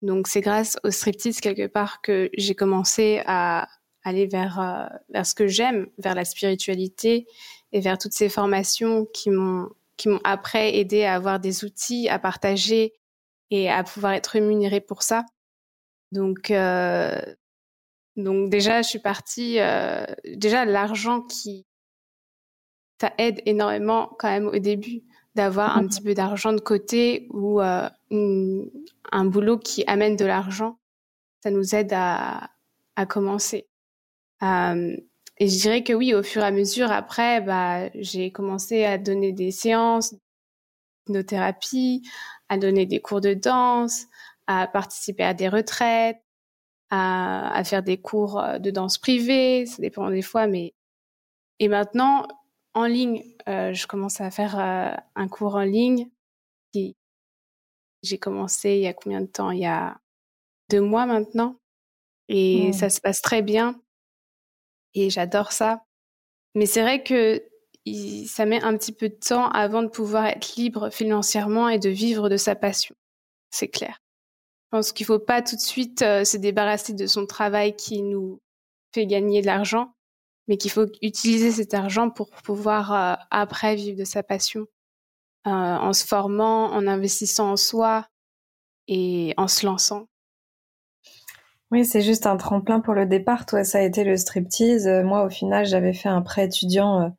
Donc 0.03 0.29
c'est 0.29 0.41
grâce 0.41 0.77
au 0.85 0.91
striptease 0.91 1.41
quelque 1.41 1.67
part 1.67 2.01
que 2.03 2.31
j'ai 2.37 2.55
commencé 2.55 3.23
à 3.27 3.67
aller 4.09 4.27
vers 4.27 4.61
euh, 4.61 4.87
vers 5.11 5.27
ce 5.27 5.35
que 5.35 5.47
j'aime, 5.47 5.89
vers 5.99 6.15
la 6.15 6.25
spiritualité 6.25 7.27
et 7.73 7.81
vers 7.81 7.99
toutes 7.99 8.13
ces 8.13 8.29
formations 8.29 9.07
qui 9.07 9.31
m'ont 9.31 9.69
qui 9.97 10.09
m'ont 10.09 10.21
après 10.25 10.77
aidé 10.77 11.05
à 11.05 11.15
avoir 11.15 11.41
des 11.41 11.65
outils 11.65 12.09
à 12.09 12.19
partager 12.19 12.95
et 13.51 13.71
à 13.71 13.83
pouvoir 13.85 14.13
être 14.13 14.29
rémunérée 14.29 14.81
pour 14.81 15.03
ça. 15.03 15.25
Donc 16.13 16.51
euh, 16.51 17.21
donc 18.17 18.51
déjà 18.51 18.83
je 18.83 18.89
suis 18.89 18.99
partie 18.99 19.61
euh, 19.61 20.05
déjà 20.25 20.65
l'argent 20.65 21.23
qui 21.23 21.67
ça 23.01 23.13
aide 23.19 23.41
énormément 23.47 24.11
quand 24.19 24.29
même 24.29 24.47
au 24.47 24.59
début 24.59 25.03
d'avoir 25.35 25.77
un 25.77 25.83
mmh 25.83 25.89
petit 25.89 26.03
peu 26.03 26.15
d'argent 26.15 26.53
de 26.53 26.61
côté 26.61 27.29
ou 27.31 27.61
euh, 27.61 27.89
un 28.11 29.25
boulot 29.25 29.59
qui 29.59 29.85
amène 29.87 30.17
de 30.17 30.25
l'argent, 30.25 30.79
ça 31.45 31.51
nous 31.51 31.77
aide 31.77 31.93
à, 31.93 32.51
à 32.97 33.07
commencer. 33.07 33.68
Euh, 34.43 34.97
et 35.39 35.49
je 35.49 35.61
dirais 35.61 35.85
que 35.85 35.93
oui, 35.93 36.15
au 36.15 36.23
fur 36.23 36.43
et 36.43 36.47
à 36.47 36.51
mesure, 36.51 36.91
après, 36.91 37.41
bah, 37.41 37.91
j'ai 37.95 38.33
commencé 38.33 38.85
à 38.85 38.99
donner 38.99 39.33
des 39.33 39.51
séances 39.51 40.15
thérapie, 41.27 42.03
à 42.51 42.59
donner 42.59 42.85
des 42.85 43.01
cours 43.01 43.23
de 43.23 43.33
danse, 43.33 44.05
à 44.47 44.67
participer 44.67 45.25
à 45.25 45.33
des 45.33 45.49
retraites, 45.49 46.23
à, 46.91 47.51
à 47.57 47.65
faire 47.65 47.83
des 47.83 47.99
cours 47.99 48.43
de 48.61 48.71
danse 48.71 48.99
privés, 48.99 49.65
ça 49.65 49.81
dépend 49.81 50.11
des 50.11 50.21
fois, 50.21 50.47
mais 50.47 50.75
et 51.59 51.69
maintenant, 51.69 52.27
en 52.75 52.87
ligne, 52.87 53.25
euh, 53.49 53.73
je 53.73 53.87
commence 53.87 54.21
à 54.21 54.31
faire 54.31 54.59
euh, 54.59 54.95
un 55.17 55.29
cours 55.29 55.57
en 55.57 55.63
ligne. 55.63 56.09
J'ai 58.03 58.19
commencé 58.19 58.77
il 58.77 58.83
y 58.83 58.87
a 58.87 58.95
combien 58.95 59.21
de 59.21 59.27
temps? 59.27 59.51
Il 59.51 59.61
y 59.61 59.67
a 59.67 59.99
deux 60.71 60.81
mois 60.81 61.05
maintenant. 61.05 61.57
Et 62.29 62.69
mmh. 62.69 62.73
ça 62.75 62.91
se 62.91 63.01
passe 63.01 63.21
très 63.23 63.43
bien. 63.43 63.81
Et 64.95 65.11
j'adore 65.11 65.53
ça. 65.53 65.83
Mais 66.55 66.67
c'est 66.67 66.83
vrai 66.83 67.03
que 67.03 67.43
ça 68.27 68.47
met 68.47 68.63
un 68.63 68.77
petit 68.77 68.93
peu 68.93 69.09
de 69.09 69.15
temps 69.15 69.49
avant 69.51 69.83
de 69.83 69.89
pouvoir 69.89 70.27
être 70.27 70.57
libre 70.57 70.91
financièrement 70.91 71.69
et 71.69 71.79
de 71.79 71.89
vivre 71.89 72.29
de 72.29 72.37
sa 72.37 72.55
passion. 72.55 72.95
C'est 73.51 73.69
clair. 73.69 73.99
Je 74.71 74.77
pense 74.77 74.93
qu'il 74.93 75.07
faut 75.07 75.19
pas 75.19 75.41
tout 75.41 75.57
de 75.57 75.61
suite 75.61 76.03
euh, 76.03 76.25
se 76.25 76.37
débarrasser 76.37 76.93
de 76.93 77.07
son 77.07 77.25
travail 77.25 77.75
qui 77.75 78.03
nous 78.03 78.39
fait 78.93 79.07
gagner 79.07 79.41
de 79.41 79.47
l'argent, 79.47 79.93
mais 80.47 80.59
qu'il 80.59 80.71
faut 80.71 80.87
utiliser 81.01 81.51
cet 81.51 81.73
argent 81.73 82.11
pour 82.11 82.31
pouvoir 82.31 82.93
euh, 82.93 83.15
après 83.31 83.77
vivre 83.77 83.99
de 83.99 84.05
sa 84.05 84.23
passion, 84.23 84.67
euh, 85.47 85.51
en 85.51 85.95
se 85.95 86.07
formant, 86.07 86.71
en 86.73 86.87
investissant 86.87 87.53
en 87.53 87.57
soi 87.57 88.07
et 88.89 89.33
en 89.39 89.49
se 89.49 89.65
lançant. 89.65 90.07
Oui, 91.71 91.85
c'est 91.85 92.01
juste 92.01 92.27
un 92.27 92.37
tremplin 92.37 92.81
pour 92.81 92.95
le 92.95 93.07
départ. 93.07 93.47
Toi, 93.47 93.65
ça 93.65 93.79
a 93.79 93.83
été 93.83 94.05
le 94.05 94.17
striptease. 94.17 94.89
Moi, 95.05 95.25
au 95.25 95.31
final, 95.31 95.67
j'avais 95.67 95.93
fait 95.93 96.09
un 96.09 96.23
prêt 96.23 96.47
étudiant 96.47 97.13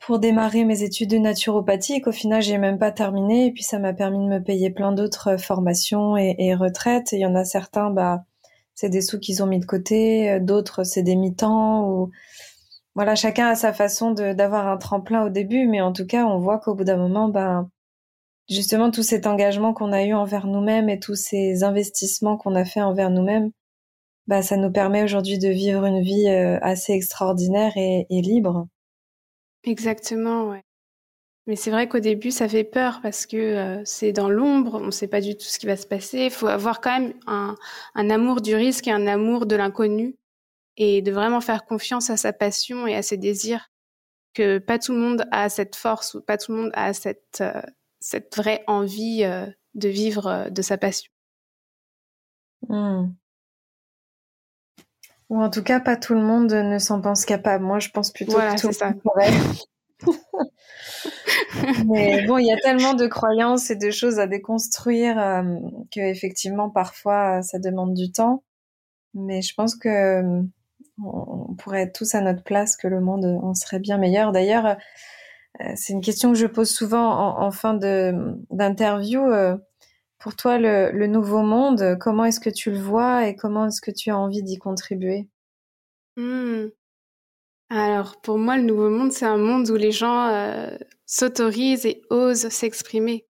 pour 0.00 0.18
démarrer 0.18 0.64
mes 0.64 0.82
études 0.82 1.10
de 1.10 1.18
naturopathie 1.18 2.00
qu'au 2.00 2.12
final 2.12 2.40
j'ai 2.42 2.58
même 2.58 2.78
pas 2.78 2.92
terminé 2.92 3.46
et 3.46 3.52
puis 3.52 3.62
ça 3.62 3.78
m'a 3.78 3.92
permis 3.92 4.18
de 4.18 4.30
me 4.30 4.42
payer 4.42 4.70
plein 4.70 4.92
d'autres 4.92 5.34
euh, 5.34 5.38
formations 5.38 6.16
et, 6.16 6.34
et 6.38 6.54
retraites. 6.54 7.12
Il 7.12 7.20
y 7.20 7.26
en 7.26 7.34
a 7.34 7.44
certains, 7.44 7.90
bah 7.90 8.24
c'est 8.74 8.88
des 8.88 9.02
sous 9.02 9.18
qu'ils 9.18 9.42
ont 9.42 9.46
mis 9.46 9.58
de 9.58 9.66
côté, 9.66 10.30
euh, 10.30 10.40
d'autres 10.40 10.84
c'est 10.84 11.02
des 11.02 11.16
mi-temps 11.16 11.88
ou 11.88 12.10
voilà 12.94 13.14
chacun 13.16 13.48
a 13.48 13.54
sa 13.54 13.72
façon 13.72 14.12
d'avoir 14.12 14.68
un 14.68 14.76
tremplin 14.76 15.24
au 15.24 15.28
début, 15.30 15.66
mais 15.66 15.80
en 15.80 15.92
tout 15.92 16.06
cas 16.06 16.24
on 16.26 16.38
voit 16.38 16.58
qu'au 16.58 16.74
bout 16.74 16.84
d'un 16.84 16.96
moment, 16.96 17.28
ben 17.28 17.70
justement 18.48 18.90
tout 18.90 19.02
cet 19.02 19.26
engagement 19.26 19.74
qu'on 19.74 19.92
a 19.92 20.04
eu 20.04 20.14
envers 20.14 20.46
nous-mêmes 20.46 20.88
et 20.88 20.98
tous 20.98 21.16
ces 21.16 21.64
investissements 21.64 22.36
qu'on 22.36 22.54
a 22.54 22.64
fait 22.64 22.80
envers 22.80 23.10
nous-mêmes, 23.10 23.50
bah 24.26 24.42
ça 24.42 24.56
nous 24.56 24.70
permet 24.70 25.02
aujourd'hui 25.02 25.38
de 25.38 25.48
vivre 25.48 25.84
une 25.84 26.02
vie 26.02 26.28
euh, 26.28 26.58
assez 26.60 26.92
extraordinaire 26.92 27.72
et, 27.76 28.06
libre. 28.10 28.66
Exactement, 29.64 30.50
ouais. 30.50 30.62
Mais 31.46 31.56
c'est 31.56 31.70
vrai 31.70 31.88
qu'au 31.88 31.98
début, 31.98 32.30
ça 32.30 32.46
fait 32.46 32.64
peur 32.64 33.00
parce 33.02 33.24
que 33.24 33.36
euh, 33.36 33.82
c'est 33.86 34.12
dans 34.12 34.28
l'ombre, 34.28 34.74
on 34.74 34.86
ne 34.86 34.90
sait 34.90 35.08
pas 35.08 35.22
du 35.22 35.34
tout 35.34 35.46
ce 35.46 35.58
qui 35.58 35.64
va 35.64 35.76
se 35.76 35.86
passer. 35.86 36.26
Il 36.26 36.30
faut 36.30 36.46
avoir 36.46 36.82
quand 36.82 37.00
même 37.00 37.14
un, 37.26 37.54
un 37.94 38.10
amour 38.10 38.42
du 38.42 38.54
risque 38.54 38.86
et 38.86 38.92
un 38.92 39.06
amour 39.06 39.46
de 39.46 39.56
l'inconnu 39.56 40.16
et 40.76 41.00
de 41.00 41.10
vraiment 41.10 41.40
faire 41.40 41.64
confiance 41.64 42.10
à 42.10 42.18
sa 42.18 42.34
passion 42.34 42.86
et 42.86 42.94
à 42.94 43.02
ses 43.02 43.16
désirs. 43.16 43.70
Que 44.34 44.58
pas 44.58 44.78
tout 44.78 44.92
le 44.92 44.98
monde 44.98 45.24
a 45.32 45.48
cette 45.48 45.74
force 45.74 46.12
ou 46.12 46.20
pas 46.20 46.36
tout 46.36 46.52
le 46.52 46.58
monde 46.58 46.70
a 46.74 46.92
cette, 46.92 47.40
euh, 47.40 47.62
cette 48.08 48.34
vraie 48.34 48.64
envie 48.66 49.22
euh, 49.22 49.44
de 49.74 49.90
vivre 49.90 50.48
de 50.48 50.62
sa 50.62 50.78
passion. 50.78 51.10
Mmh. 52.66 53.08
Ou 55.28 55.42
en 55.42 55.50
tout 55.50 55.62
cas, 55.62 55.78
pas 55.78 55.96
tout 55.96 56.14
le 56.14 56.22
monde 56.22 56.50
ne 56.50 56.78
s'en 56.78 57.02
pense 57.02 57.26
capable. 57.26 57.62
Moi, 57.62 57.80
je 57.80 57.90
pense 57.90 58.10
plutôt 58.10 58.38
que 58.38 58.58
tout 58.58 58.68
le 58.68 58.86
monde 58.86 59.02
pourrait. 59.02 59.30
Mais 61.86 62.24
bon, 62.26 62.38
il 62.38 62.46
y 62.46 62.52
a 62.52 62.56
tellement 62.56 62.94
de 62.94 63.06
croyances 63.06 63.70
et 63.70 63.76
de 63.76 63.90
choses 63.90 64.18
à 64.18 64.26
déconstruire 64.26 65.18
euh, 65.18 65.42
que 65.92 66.00
effectivement, 66.00 66.70
parfois, 66.70 67.42
ça 67.42 67.58
demande 67.58 67.92
du 67.92 68.10
temps. 68.10 68.42
Mais 69.12 69.42
je 69.42 69.52
pense 69.54 69.76
que 69.76 69.88
euh, 69.88 70.42
on 71.04 71.54
pourrait 71.56 71.82
être 71.82 71.98
tous 71.98 72.14
à 72.14 72.22
notre 72.22 72.42
place, 72.42 72.78
que 72.78 72.88
le 72.88 73.02
monde 73.02 73.26
en 73.26 73.52
serait 73.52 73.80
bien 73.80 73.98
meilleur. 73.98 74.32
D'ailleurs, 74.32 74.64
euh, 74.64 74.74
c'est 75.74 75.92
une 75.92 76.00
question 76.00 76.32
que 76.32 76.38
je 76.38 76.46
pose 76.46 76.70
souvent 76.70 77.38
en, 77.38 77.50
fin 77.50 77.74
d'interview. 77.74 79.22
Pour 80.18 80.34
toi, 80.34 80.58
le, 80.58 81.06
nouveau 81.06 81.42
monde, 81.42 81.96
comment 82.00 82.24
est-ce 82.24 82.40
que 82.40 82.50
tu 82.50 82.70
le 82.70 82.78
vois 82.78 83.28
et 83.28 83.36
comment 83.36 83.66
est-ce 83.66 83.80
que 83.80 83.90
tu 83.90 84.10
as 84.10 84.18
envie 84.18 84.42
d'y 84.42 84.58
contribuer? 84.58 85.28
Mmh. 86.16 86.68
Alors, 87.70 88.20
pour 88.20 88.38
moi, 88.38 88.56
le 88.56 88.62
nouveau 88.62 88.88
monde, 88.88 89.12
c'est 89.12 89.26
un 89.26 89.36
monde 89.36 89.68
où 89.70 89.76
les 89.76 89.92
gens 89.92 90.28
euh, 90.28 90.70
s'autorisent 91.06 91.86
et 91.86 92.02
osent 92.10 92.48
s'exprimer. 92.48 93.26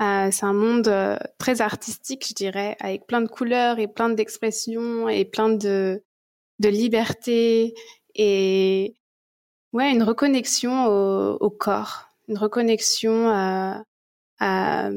Euh, 0.00 0.30
c'est 0.30 0.44
un 0.44 0.52
monde 0.52 0.88
euh, 0.88 1.16
très 1.38 1.60
artistique, 1.60 2.26
je 2.28 2.34
dirais, 2.34 2.76
avec 2.80 3.06
plein 3.06 3.22
de 3.22 3.28
couleurs 3.28 3.78
et 3.78 3.88
plein 3.88 4.10
d'expressions 4.10 5.08
et 5.08 5.24
plein 5.24 5.48
de, 5.48 6.04
de 6.60 6.68
liberté 6.68 7.74
et 8.14 8.94
ouais, 9.76 9.92
une 9.92 10.02
reconnexion 10.02 10.86
au, 10.86 11.50
corps, 11.50 12.08
une 12.28 12.38
reconnexion 12.38 13.28
à, 13.28 13.84
à, 14.38 14.90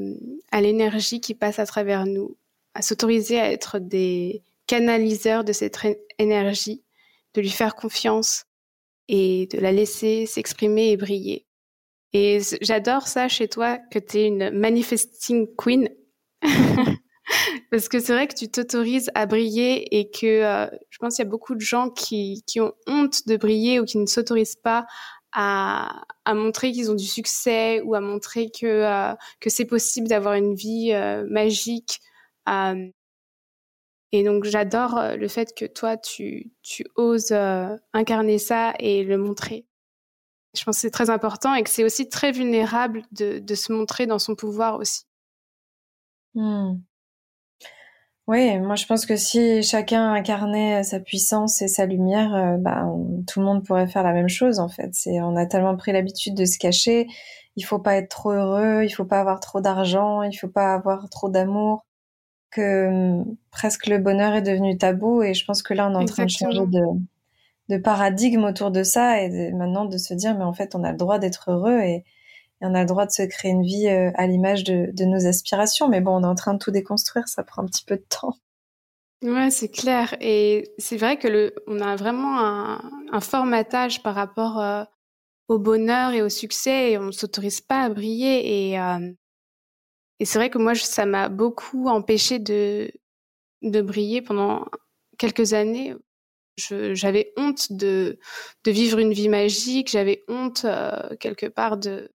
à 0.51 0.61
l'énergie 0.61 1.19
qui 1.19 1.35
passe 1.35 1.59
à 1.59 1.65
travers 1.65 2.05
nous, 2.05 2.37
à 2.73 2.81
s'autoriser 2.81 3.39
à 3.39 3.51
être 3.51 3.79
des 3.79 4.41
canaliseurs 4.67 5.43
de 5.43 5.51
cette 5.51 5.77
énergie, 6.17 6.81
de 7.33 7.41
lui 7.41 7.49
faire 7.49 7.75
confiance 7.75 8.45
et 9.09 9.47
de 9.47 9.59
la 9.59 9.73
laisser 9.73 10.25
s'exprimer 10.25 10.91
et 10.91 10.97
briller. 10.97 11.45
Et 12.13 12.39
j'adore 12.61 13.07
ça 13.07 13.27
chez 13.27 13.49
toi, 13.49 13.79
que 13.91 13.99
tu 13.99 14.17
es 14.19 14.27
une 14.27 14.49
manifesting 14.51 15.47
queen. 15.57 15.89
Parce 17.71 17.89
que 17.89 17.99
c'est 17.99 18.13
vrai 18.13 18.27
que 18.27 18.35
tu 18.35 18.49
t'autorises 18.49 19.09
à 19.15 19.25
briller 19.25 19.99
et 19.99 20.09
que 20.09 20.25
euh, 20.25 20.67
je 20.89 20.97
pense 20.97 21.15
qu'il 21.15 21.25
y 21.25 21.27
a 21.27 21.29
beaucoup 21.29 21.55
de 21.55 21.61
gens 21.61 21.89
qui, 21.89 22.43
ont 22.57 22.73
honte 22.87 23.27
de 23.27 23.37
briller 23.37 23.79
ou 23.79 23.85
qui 23.85 23.97
ne 23.97 24.05
s'autorisent 24.05 24.55
pas 24.55 24.85
à, 25.31 26.05
montrer 26.27 26.71
qu'ils 26.71 26.89
ont 26.91 26.95
du 26.95 27.05
succès 27.05 27.81
ou 27.81 27.93
à 27.93 28.01
montrer 28.01 28.49
que, 28.49 28.65
euh, 28.65 29.13
c'est 29.47 29.65
possible 29.65 30.07
d'avoir 30.07 30.33
une 30.33 30.55
vie 30.55 30.91
euh, 30.93 31.25
magique. 31.29 31.99
Et 34.11 34.23
donc 34.23 34.43
j'adore 34.43 34.99
le 35.15 35.27
fait 35.27 35.53
que 35.55 35.65
toi, 35.65 35.95
tu, 35.95 36.51
oses 36.95 37.31
incarner 37.93 38.39
ça 38.39 38.73
et 38.79 39.03
le 39.03 39.17
montrer. 39.17 39.67
Je 40.57 40.63
pense 40.63 40.77
que 40.77 40.81
c'est 40.81 40.89
très 40.89 41.11
important 41.11 41.53
et 41.53 41.61
que 41.61 41.69
c'est 41.69 41.83
aussi 41.83 42.09
très 42.09 42.31
vulnérable 42.31 43.03
de, 43.11 43.53
se 43.53 43.71
montrer 43.71 44.07
dans 44.07 44.17
son 44.17 44.33
pouvoir 44.33 44.79
aussi. 44.79 45.03
Hmm. 46.33 46.79
Oui, 48.29 48.59
moi 48.59 48.75
je 48.75 48.85
pense 48.85 49.07
que 49.07 49.15
si 49.15 49.63
chacun 49.63 50.13
incarnait 50.13 50.83
sa 50.83 50.99
puissance 50.99 51.63
et 51.63 51.67
sa 51.67 51.87
lumière, 51.87 52.35
euh, 52.35 52.57
bah, 52.57 52.85
tout 53.25 53.39
le 53.39 53.45
monde 53.47 53.65
pourrait 53.65 53.87
faire 53.87 54.03
la 54.03 54.13
même 54.13 54.29
chose 54.29 54.59
en 54.59 54.69
fait. 54.69 54.91
C'est, 54.93 55.19
on 55.19 55.35
a 55.35 55.47
tellement 55.47 55.75
pris 55.75 55.93
l'habitude 55.93 56.35
de 56.35 56.45
se 56.45 56.59
cacher. 56.59 57.07
Il 57.55 57.63
faut 57.65 57.79
pas 57.79 57.95
être 57.95 58.09
trop 58.09 58.29
heureux, 58.29 58.83
il 58.83 58.91
faut 58.91 59.03
pas 59.03 59.19
avoir 59.19 59.39
trop 59.39 59.61
d'argent, 59.61 60.21
il 60.21 60.37
faut 60.37 60.47
pas 60.47 60.75
avoir 60.75 61.09
trop 61.09 61.29
d'amour, 61.29 61.87
que 62.51 62.87
hum, 62.89 63.35
presque 63.49 63.87
le 63.87 63.97
bonheur 63.97 64.35
est 64.35 64.43
devenu 64.43 64.77
tabou. 64.77 65.23
Et 65.23 65.33
je 65.33 65.43
pense 65.43 65.63
que 65.63 65.73
là 65.73 65.89
on 65.89 65.93
est 65.93 66.03
en 66.03 66.05
train 66.05 66.25
de 66.25 66.29
changer 66.29 66.67
de, 66.67 66.81
de 67.69 67.77
paradigme 67.79 68.43
autour 68.43 68.69
de 68.69 68.83
ça 68.83 69.23
et 69.23 69.51
maintenant 69.53 69.85
de 69.85 69.97
se 69.97 70.13
dire 70.13 70.37
mais 70.37 70.45
en 70.45 70.53
fait 70.53 70.75
on 70.75 70.83
a 70.83 70.91
le 70.91 70.97
droit 70.99 71.17
d'être 71.17 71.49
heureux 71.49 71.79
et, 71.79 72.03
on 72.61 72.73
a 72.73 72.81
le 72.81 72.87
droit 72.87 73.05
de 73.05 73.11
se 73.11 73.23
créer 73.23 73.51
une 73.51 73.63
vie 73.63 73.87
euh, 73.87 74.11
à 74.15 74.27
l'image 74.27 74.63
de, 74.63 75.05
nos 75.05 75.25
aspirations. 75.25 75.87
Mais 75.87 76.01
bon, 76.01 76.17
on 76.17 76.23
est 76.23 76.27
en 76.27 76.35
train 76.35 76.53
de 76.53 76.59
tout 76.59 76.71
déconstruire, 76.71 77.27
ça 77.27 77.43
prend 77.43 77.63
un 77.63 77.65
petit 77.65 77.85
peu 77.85 77.95
de 77.95 78.05
temps. 78.07 78.37
Ouais, 79.21 79.49
c'est 79.49 79.69
clair. 79.69 80.15
Et 80.21 80.73
c'est 80.77 80.97
vrai 80.97 81.17
que 81.17 81.27
le, 81.27 81.53
on 81.67 81.79
a 81.79 81.95
vraiment 81.95 82.39
un, 82.39 83.21
formatage 83.21 84.01
par 84.03 84.15
rapport 84.15 84.59
euh, 84.59 84.83
au 85.47 85.59
bonheur 85.59 86.11
et 86.13 86.21
au 86.21 86.29
succès 86.29 86.97
on 86.97 87.05
ne 87.05 87.11
s'autorise 87.11 87.61
pas 87.61 87.83
à 87.83 87.89
briller. 87.89 88.71
Et, 88.71 88.79
euh, 88.79 89.11
et 90.19 90.25
c'est 90.25 90.39
vrai 90.39 90.49
que 90.49 90.57
moi, 90.57 90.75
ça 90.75 91.05
m'a 91.05 91.29
beaucoup 91.29 91.87
empêché 91.87 92.39
de, 92.39 92.91
de 93.61 93.81
briller 93.81 94.21
pendant 94.21 94.65
quelques 95.17 95.53
années. 95.53 95.95
J'avais 96.57 97.31
honte 97.37 97.71
de, 97.71 98.19
de 98.65 98.71
vivre 98.71 98.99
une 98.99 99.13
vie 99.13 99.29
magique, 99.29 99.89
j'avais 99.89 100.23
honte 100.27 100.65
quelque 101.21 101.45
part 101.45 101.77
de, 101.77 102.11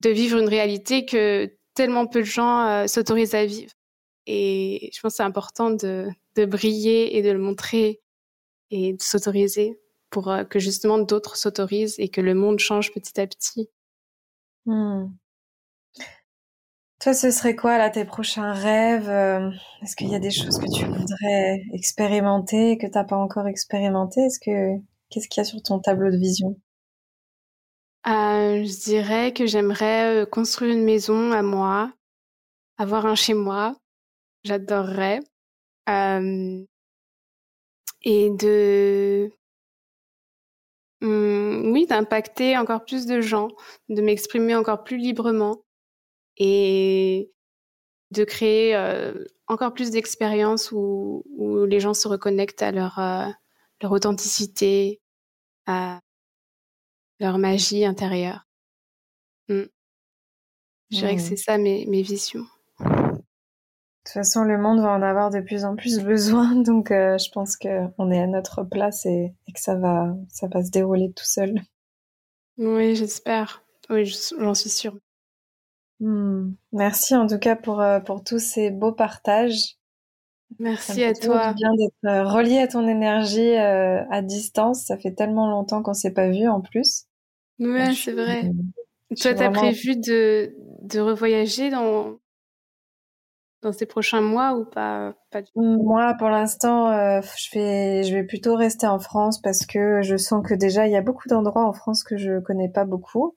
de 0.00 0.10
vivre 0.10 0.38
une 0.38 0.48
réalité 0.48 1.04
que 1.06 1.50
tellement 1.74 2.06
peu 2.06 2.20
de 2.20 2.26
gens 2.26 2.66
euh, 2.66 2.86
s'autorisent 2.86 3.34
à 3.34 3.44
vivre. 3.44 3.72
Et 4.26 4.90
je 4.94 5.00
pense 5.00 5.12
que 5.12 5.16
c'est 5.16 5.22
important 5.22 5.70
de, 5.70 6.10
briller 6.36 7.16
et 7.16 7.22
de 7.22 7.30
le 7.30 7.38
montrer 7.38 8.00
et 8.70 8.94
de 8.94 9.02
s'autoriser 9.02 9.78
pour 10.10 10.30
euh, 10.30 10.44
que 10.44 10.58
justement 10.58 10.98
d'autres 10.98 11.36
s'autorisent 11.36 11.96
et 11.98 12.08
que 12.08 12.20
le 12.20 12.34
monde 12.34 12.58
change 12.58 12.92
petit 12.92 13.20
à 13.20 13.26
petit. 13.26 13.68
Hmm. 14.66 15.08
Toi, 17.00 17.12
ce 17.12 17.30
serait 17.30 17.54
quoi 17.54 17.76
là 17.76 17.90
tes 17.90 18.06
prochains 18.06 18.54
rêves 18.54 19.10
euh, 19.10 19.50
Est-ce 19.82 19.94
qu'il 19.94 20.08
y 20.08 20.14
a 20.14 20.18
des 20.18 20.30
choses 20.30 20.58
que 20.58 20.72
tu 20.72 20.86
voudrais 20.86 21.62
expérimenter 21.74 22.78
que 22.78 22.86
t'as 22.86 23.04
pas 23.04 23.16
encore 23.16 23.46
expérimenté 23.46 24.22
Est-ce 24.22 24.38
que 24.38 24.80
qu'est-ce 25.10 25.28
qu'il 25.28 25.40
y 25.40 25.42
a 25.42 25.44
sur 25.44 25.62
ton 25.62 25.80
tableau 25.80 26.10
de 26.10 26.16
vision? 26.16 26.56
Euh, 28.06 28.64
je 28.64 28.82
dirais 28.82 29.32
que 29.32 29.46
j'aimerais 29.46 30.22
euh, 30.22 30.26
construire 30.26 30.74
une 30.74 30.84
maison 30.84 31.32
à 31.32 31.42
moi, 31.42 31.92
avoir 32.76 33.06
un 33.06 33.14
chez 33.14 33.34
moi. 33.34 33.76
J'adorerais. 34.44 35.20
Euh, 35.88 36.64
et 38.02 38.30
de, 38.30 39.30
hum, 41.00 41.72
oui, 41.72 41.86
d'impacter 41.86 42.58
encore 42.58 42.84
plus 42.84 43.06
de 43.06 43.20
gens, 43.22 43.48
de 43.88 44.02
m'exprimer 44.02 44.54
encore 44.54 44.84
plus 44.84 44.98
librement 44.98 45.64
et 46.36 47.32
de 48.10 48.24
créer 48.24 48.76
euh, 48.76 49.24
encore 49.46 49.72
plus 49.72 49.90
d'expériences 49.90 50.72
où, 50.72 51.24
où, 51.36 51.64
les 51.64 51.80
gens 51.80 51.94
se 51.94 52.08
reconnectent 52.08 52.62
à 52.62 52.72
leur, 52.72 53.00
leur 53.80 53.92
authenticité, 53.92 55.00
à, 55.66 56.00
leur 57.20 57.38
magie 57.38 57.84
intérieure. 57.84 58.46
Mm. 59.48 59.62
Je 60.90 60.96
dirais 60.96 61.16
que 61.16 61.20
mmh. 61.20 61.24
c'est 61.24 61.36
ça 61.36 61.58
mes, 61.58 61.86
mes 61.86 62.02
visions. 62.02 62.44
De 64.04 64.10
toute 64.10 64.22
façon, 64.22 64.42
le 64.44 64.58
monde 64.58 64.80
va 64.80 64.92
en 64.92 65.00
avoir 65.02 65.30
de 65.30 65.40
plus 65.40 65.64
en 65.64 65.76
plus 65.76 65.98
besoin, 66.04 66.54
donc 66.56 66.90
euh, 66.90 67.16
je 67.16 67.30
pense 67.30 67.56
qu'on 67.56 68.10
est 68.10 68.22
à 68.22 68.26
notre 68.26 68.62
place 68.62 69.06
et, 69.06 69.34
que 69.52 69.60
ça 69.60 69.76
va, 69.76 70.14
ça 70.28 70.46
va 70.46 70.62
se 70.62 70.70
dérouler 70.70 71.12
tout 71.12 71.24
seul. 71.24 71.62
Oui, 72.58 72.94
j'espère. 72.94 73.64
Oui, 73.88 74.04
j'en 74.38 74.54
suis 74.54 74.70
sûre. 74.70 74.96
Hmm. 76.00 76.52
Merci 76.72 77.14
en 77.16 77.26
tout 77.26 77.38
cas 77.38 77.56
pour, 77.56 77.80
euh, 77.80 78.00
pour 78.00 78.22
tous 78.22 78.40
ces 78.40 78.70
beaux 78.70 78.92
partages. 78.92 79.76
Merci 80.58 81.04
à 81.04 81.14
toi. 81.14 81.52
bien 81.52 81.74
d'être 81.74 82.04
euh, 82.04 82.24
relié 82.24 82.58
à 82.58 82.68
ton 82.68 82.86
énergie 82.86 83.54
à 83.56 84.22
distance. 84.22 84.84
Ça 84.86 84.96
fait 84.96 85.12
tellement 85.12 85.48
longtemps 85.48 85.82
qu'on 85.82 85.94
s'est 85.94 86.12
pas 86.12 86.28
vu 86.28 86.48
en 86.48 86.60
plus. 86.60 87.04
Oui, 87.58 87.94
c'est 87.94 88.12
vrai. 88.12 88.50
Toi, 89.20 89.34
tu 89.34 89.42
as 89.42 89.50
prévu 89.50 89.96
de, 89.96 90.54
de 90.82 91.00
revoyager 91.00 91.70
dans, 91.70 92.18
dans 93.64 93.72
ces 93.72 93.86
prochains 93.86 94.20
mois 94.20 94.54
ou 94.54 94.64
pas, 94.64 95.14
pas 95.30 95.42
du 95.42 95.50
tout? 95.52 95.60
Moi, 95.60 96.14
pour 96.18 96.28
l'instant, 96.28 96.90
euh, 96.90 97.20
je, 97.36 97.58
vais, 97.58 98.04
je 98.04 98.14
vais 98.14 98.24
plutôt 98.24 98.54
rester 98.54 98.86
en 98.86 98.98
France 98.98 99.40
parce 99.40 99.66
que 99.66 100.02
je 100.02 100.16
sens 100.16 100.46
que 100.46 100.54
déjà, 100.54 100.86
il 100.86 100.92
y 100.92 100.96
a 100.96 101.02
beaucoup 101.02 101.28
d'endroits 101.28 101.66
en 101.66 101.72
France 101.72 102.04
que 102.04 102.16
je 102.16 102.40
connais 102.40 102.68
pas 102.68 102.84
beaucoup. 102.84 103.36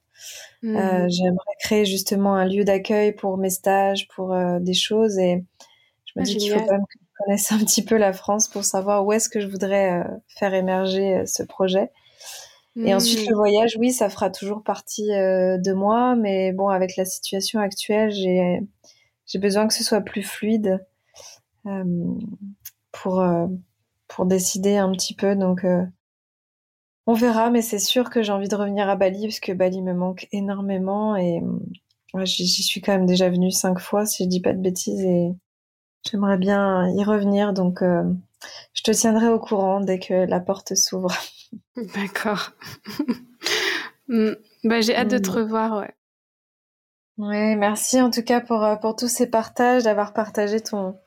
Euh, 0.63 1.05
mmh. 1.05 1.09
J'aimerais 1.09 1.55
créer 1.59 1.85
justement 1.85 2.35
un 2.35 2.45
lieu 2.45 2.63
d'accueil 2.63 3.13
pour 3.13 3.37
mes 3.37 3.51
stages, 3.51 4.07
pour 4.09 4.33
euh, 4.33 4.59
des 4.59 4.73
choses 4.73 5.17
et 5.19 5.45
je 6.05 6.13
me 6.15 6.21
ah, 6.21 6.25
dis 6.25 6.37
qu'il 6.37 6.51
faut 6.51 6.59
quand 6.59 6.71
même 6.71 6.81
que 6.81 6.97
connaisse 7.19 7.51
un 7.51 7.59
petit 7.59 7.83
peu 7.83 7.97
la 7.97 8.13
France 8.13 8.47
pour 8.47 8.63
savoir 8.63 9.05
où 9.05 9.11
est-ce 9.11 9.29
que 9.29 9.39
je 9.39 9.47
voudrais 9.47 10.03
faire 10.27 10.53
émerger 10.53 11.25
ce 11.25 11.43
projet. 11.43 11.91
Et 12.75 12.93
ensuite, 12.93 13.27
le 13.27 13.35
voyage, 13.35 13.75
oui, 13.79 13.91
ça 13.91 14.07
fera 14.07 14.29
toujours 14.29 14.61
partie 14.61 15.07
de 15.07 15.73
moi, 15.73 16.15
mais 16.15 16.51
bon, 16.51 16.67
avec 16.67 16.95
la 16.95 17.05
situation 17.05 17.59
actuelle, 17.59 18.11
j'ai 18.11 18.61
j'ai 19.27 19.39
besoin 19.39 19.67
que 19.67 19.73
ce 19.73 19.83
soit 19.83 20.01
plus 20.01 20.23
fluide 20.23 20.83
euh, 21.67 21.83
pour 22.91 23.21
euh, 23.21 23.47
pour 24.07 24.25
décider 24.25 24.77
un 24.77 24.91
petit 24.91 25.13
peu. 25.13 25.35
Donc 25.35 25.65
euh, 25.65 25.85
on 27.05 27.13
verra, 27.13 27.49
mais 27.51 27.61
c'est 27.61 27.79
sûr 27.79 28.09
que 28.09 28.23
j'ai 28.23 28.31
envie 28.31 28.47
de 28.47 28.55
revenir 28.55 28.89
à 28.89 28.95
Bali 28.95 29.23
parce 29.23 29.39
que 29.39 29.51
Bali 29.51 29.81
me 29.81 29.93
manque 29.93 30.27
énormément 30.31 31.15
et 31.15 31.41
j'y 32.23 32.63
suis 32.63 32.81
quand 32.81 32.93
même 32.93 33.05
déjà 33.05 33.29
venue 33.29 33.51
cinq 33.51 33.79
fois 33.79 34.05
si 34.05 34.23
je 34.23 34.29
dis 34.29 34.41
pas 34.41 34.53
de 34.53 34.61
bêtises 34.61 35.01
et 35.01 35.31
j'aimerais 36.03 36.37
bien 36.37 36.89
y 36.89 37.03
revenir. 37.03 37.53
Donc 37.53 37.81
je 37.81 38.83
te 38.83 38.91
tiendrai 38.91 39.27
au 39.27 39.39
courant 39.39 39.81
dès 39.81 39.99
que 39.99 40.25
la 40.25 40.39
porte 40.39 40.75
s'ouvre. 40.75 41.15
D'accord. 41.95 42.51
Hmm. 44.09 44.35
bah, 44.63 44.79
j'ai 44.79 44.95
hâte 44.95 45.09
de 45.09 45.17
te 45.17 45.29
hmm. 45.29 45.33
revoir, 45.33 45.79
ouais. 45.79 45.93
Oui, 47.17 47.55
merci 47.55 47.99
en 47.99 48.11
tout 48.11 48.21
cas 48.21 48.41
pour, 48.41 48.63
euh, 48.63 48.75
pour 48.75 48.95
tous 48.95 49.07
ces 49.07 49.27
partages, 49.27 49.83
d'avoir 49.83 50.13
partagé 50.13 50.61
ton, 50.61 50.97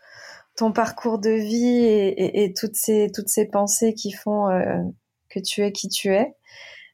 ton 0.57 0.73
parcours 0.73 1.19
de 1.19 1.31
vie 1.31 1.85
et, 1.85 2.45
et, 2.45 2.53
toutes, 2.53 2.75
ces, 2.75 3.11
toutes 3.15 3.29
ces 3.29 3.47
pensées 3.47 3.95
qui 3.95 4.13
font 4.13 4.51
euh, 4.51 4.83
que 5.29 5.39
tu 5.39 5.63
es 5.63 5.73
qui 5.73 5.89
tu 5.89 6.13
es. 6.13 6.35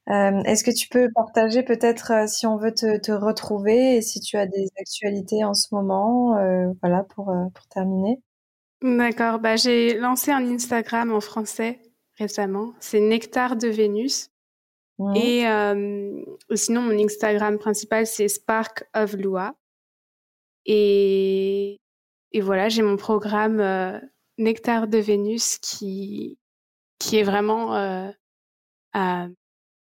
Euh, 0.09 0.41
Est-ce 0.45 0.63
que 0.63 0.71
tu 0.71 0.89
peux 0.89 1.11
partager 1.13 1.65
peut-être 1.65 2.13
euh, 2.13 2.27
si 2.29 2.47
on 2.47 2.57
veut 2.57 2.73
te, 2.73 2.97
te, 2.99 3.11
retrouver 3.11 3.97
et 3.97 4.03
si 4.03 4.21
tu 4.21 4.37
as 4.37 4.47
des 4.47 4.69
actualités 4.79 5.45
en 5.45 5.53
ce 5.53 5.75
moment, 5.75 6.37
euh, 6.39 6.69
voilà, 6.81 7.03
pour, 7.03 7.27
pour 7.27 7.67
terminer? 7.69 8.21
D'accord, 8.83 9.41
bah, 9.41 9.57
j'ai 9.57 9.99
lancé 9.99 10.31
un 10.31 10.47
Instagram 10.49 11.13
en 11.13 11.21
français 11.21 11.81
récemment, 12.19 12.73
c'est 12.79 13.01
Nectar 13.01 13.57
de 13.57 13.69
Vénus. 13.69 14.31
Et 15.15 15.45
sinon, 16.55 16.81
mon 16.81 16.99
Instagram 17.05 17.59
principal, 17.59 18.07
c'est 18.07 18.29
Spark 18.29 18.85
of 18.95 19.13
Lua. 19.13 19.55
Et, 20.65 21.79
et 22.33 22.41
voilà, 22.41 22.71
j'ai 22.71 22.81
mon 22.81 22.97
programme 22.97 24.01
Nectar 24.39 24.89
de 24.89 24.97
Vénus 24.97 25.59
qui, 25.59 26.39
qui 26.99 27.19
est 27.19 27.25
vraiment 27.25 27.75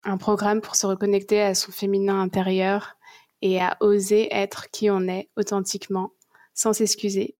un 0.03 0.17
programme 0.17 0.61
pour 0.61 0.75
se 0.75 0.85
reconnecter 0.85 1.41
à 1.41 1.55
son 1.55 1.71
féminin 1.71 2.21
intérieur 2.21 2.97
et 3.41 3.61
à 3.61 3.77
oser 3.79 4.33
être 4.33 4.69
qui 4.71 4.89
on 4.89 5.07
est 5.07 5.29
authentiquement, 5.37 6.11
sans 6.53 6.73
s'excuser 6.73 7.35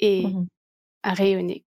et 0.00 0.26
mmh 0.26 0.46
à 1.04 1.12
rayonner. 1.12 1.64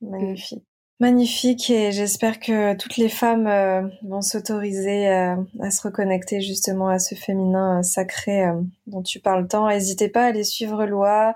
Magnifique. 0.00 0.64
Magnifique 1.00 1.68
et 1.68 1.90
j'espère 1.90 2.38
que 2.38 2.76
toutes 2.76 2.96
les 2.96 3.08
femmes 3.08 3.48
euh, 3.48 3.82
vont 4.04 4.22
s'autoriser 4.22 5.08
euh, 5.08 5.34
à 5.60 5.72
se 5.72 5.82
reconnecter 5.82 6.40
justement 6.40 6.88
à 6.88 7.00
ce 7.00 7.16
féminin 7.16 7.80
euh, 7.80 7.82
sacré 7.82 8.44
dont 8.86 9.02
tu 9.02 9.18
parles 9.18 9.48
tant. 9.48 9.68
N'hésitez 9.68 10.08
pas 10.08 10.22
à 10.22 10.26
aller 10.26 10.44
suivre 10.44 10.86
Loi, 10.86 11.34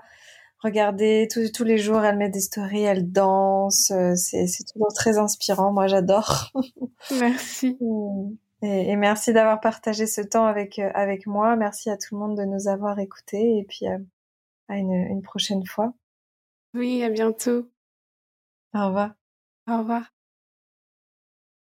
regardez 0.59 1.27
tous 1.31 1.63
les 1.63 1.77
jours, 1.77 2.03
elle 2.03 2.17
met 2.17 2.29
des 2.29 2.41
stories, 2.41 2.83
elle 2.83 3.11
danse, 3.11 3.91
c'est 4.15 4.71
toujours 4.71 4.93
très 4.93 5.17
inspirant, 5.17 5.71
moi 5.71 5.87
j'adore. 5.87 6.51
Merci. 7.19 7.77
et, 8.61 8.95
merci 8.95 9.33
d'avoir 9.33 9.59
partagé 9.59 10.07
ce 10.07 10.21
temps 10.21 10.45
avec, 10.45 10.79
avec 10.79 11.27
moi, 11.27 11.55
merci 11.55 11.89
à 11.89 11.97
tout 11.97 12.15
le 12.15 12.19
monde 12.19 12.37
de 12.37 12.43
nous 12.43 12.67
avoir 12.67 12.99
écoutés 12.99 13.59
et 13.59 13.65
puis 13.67 13.85
à 13.87 14.77
une, 14.77 14.93
une 14.93 15.21
prochaine 15.21 15.65
fois. 15.65 15.93
Oui, 16.73 17.03
à 17.03 17.09
bientôt. 17.09 17.69
Au 18.73 18.87
revoir. 18.87 19.13
Au 19.67 19.77
revoir. 19.79 20.16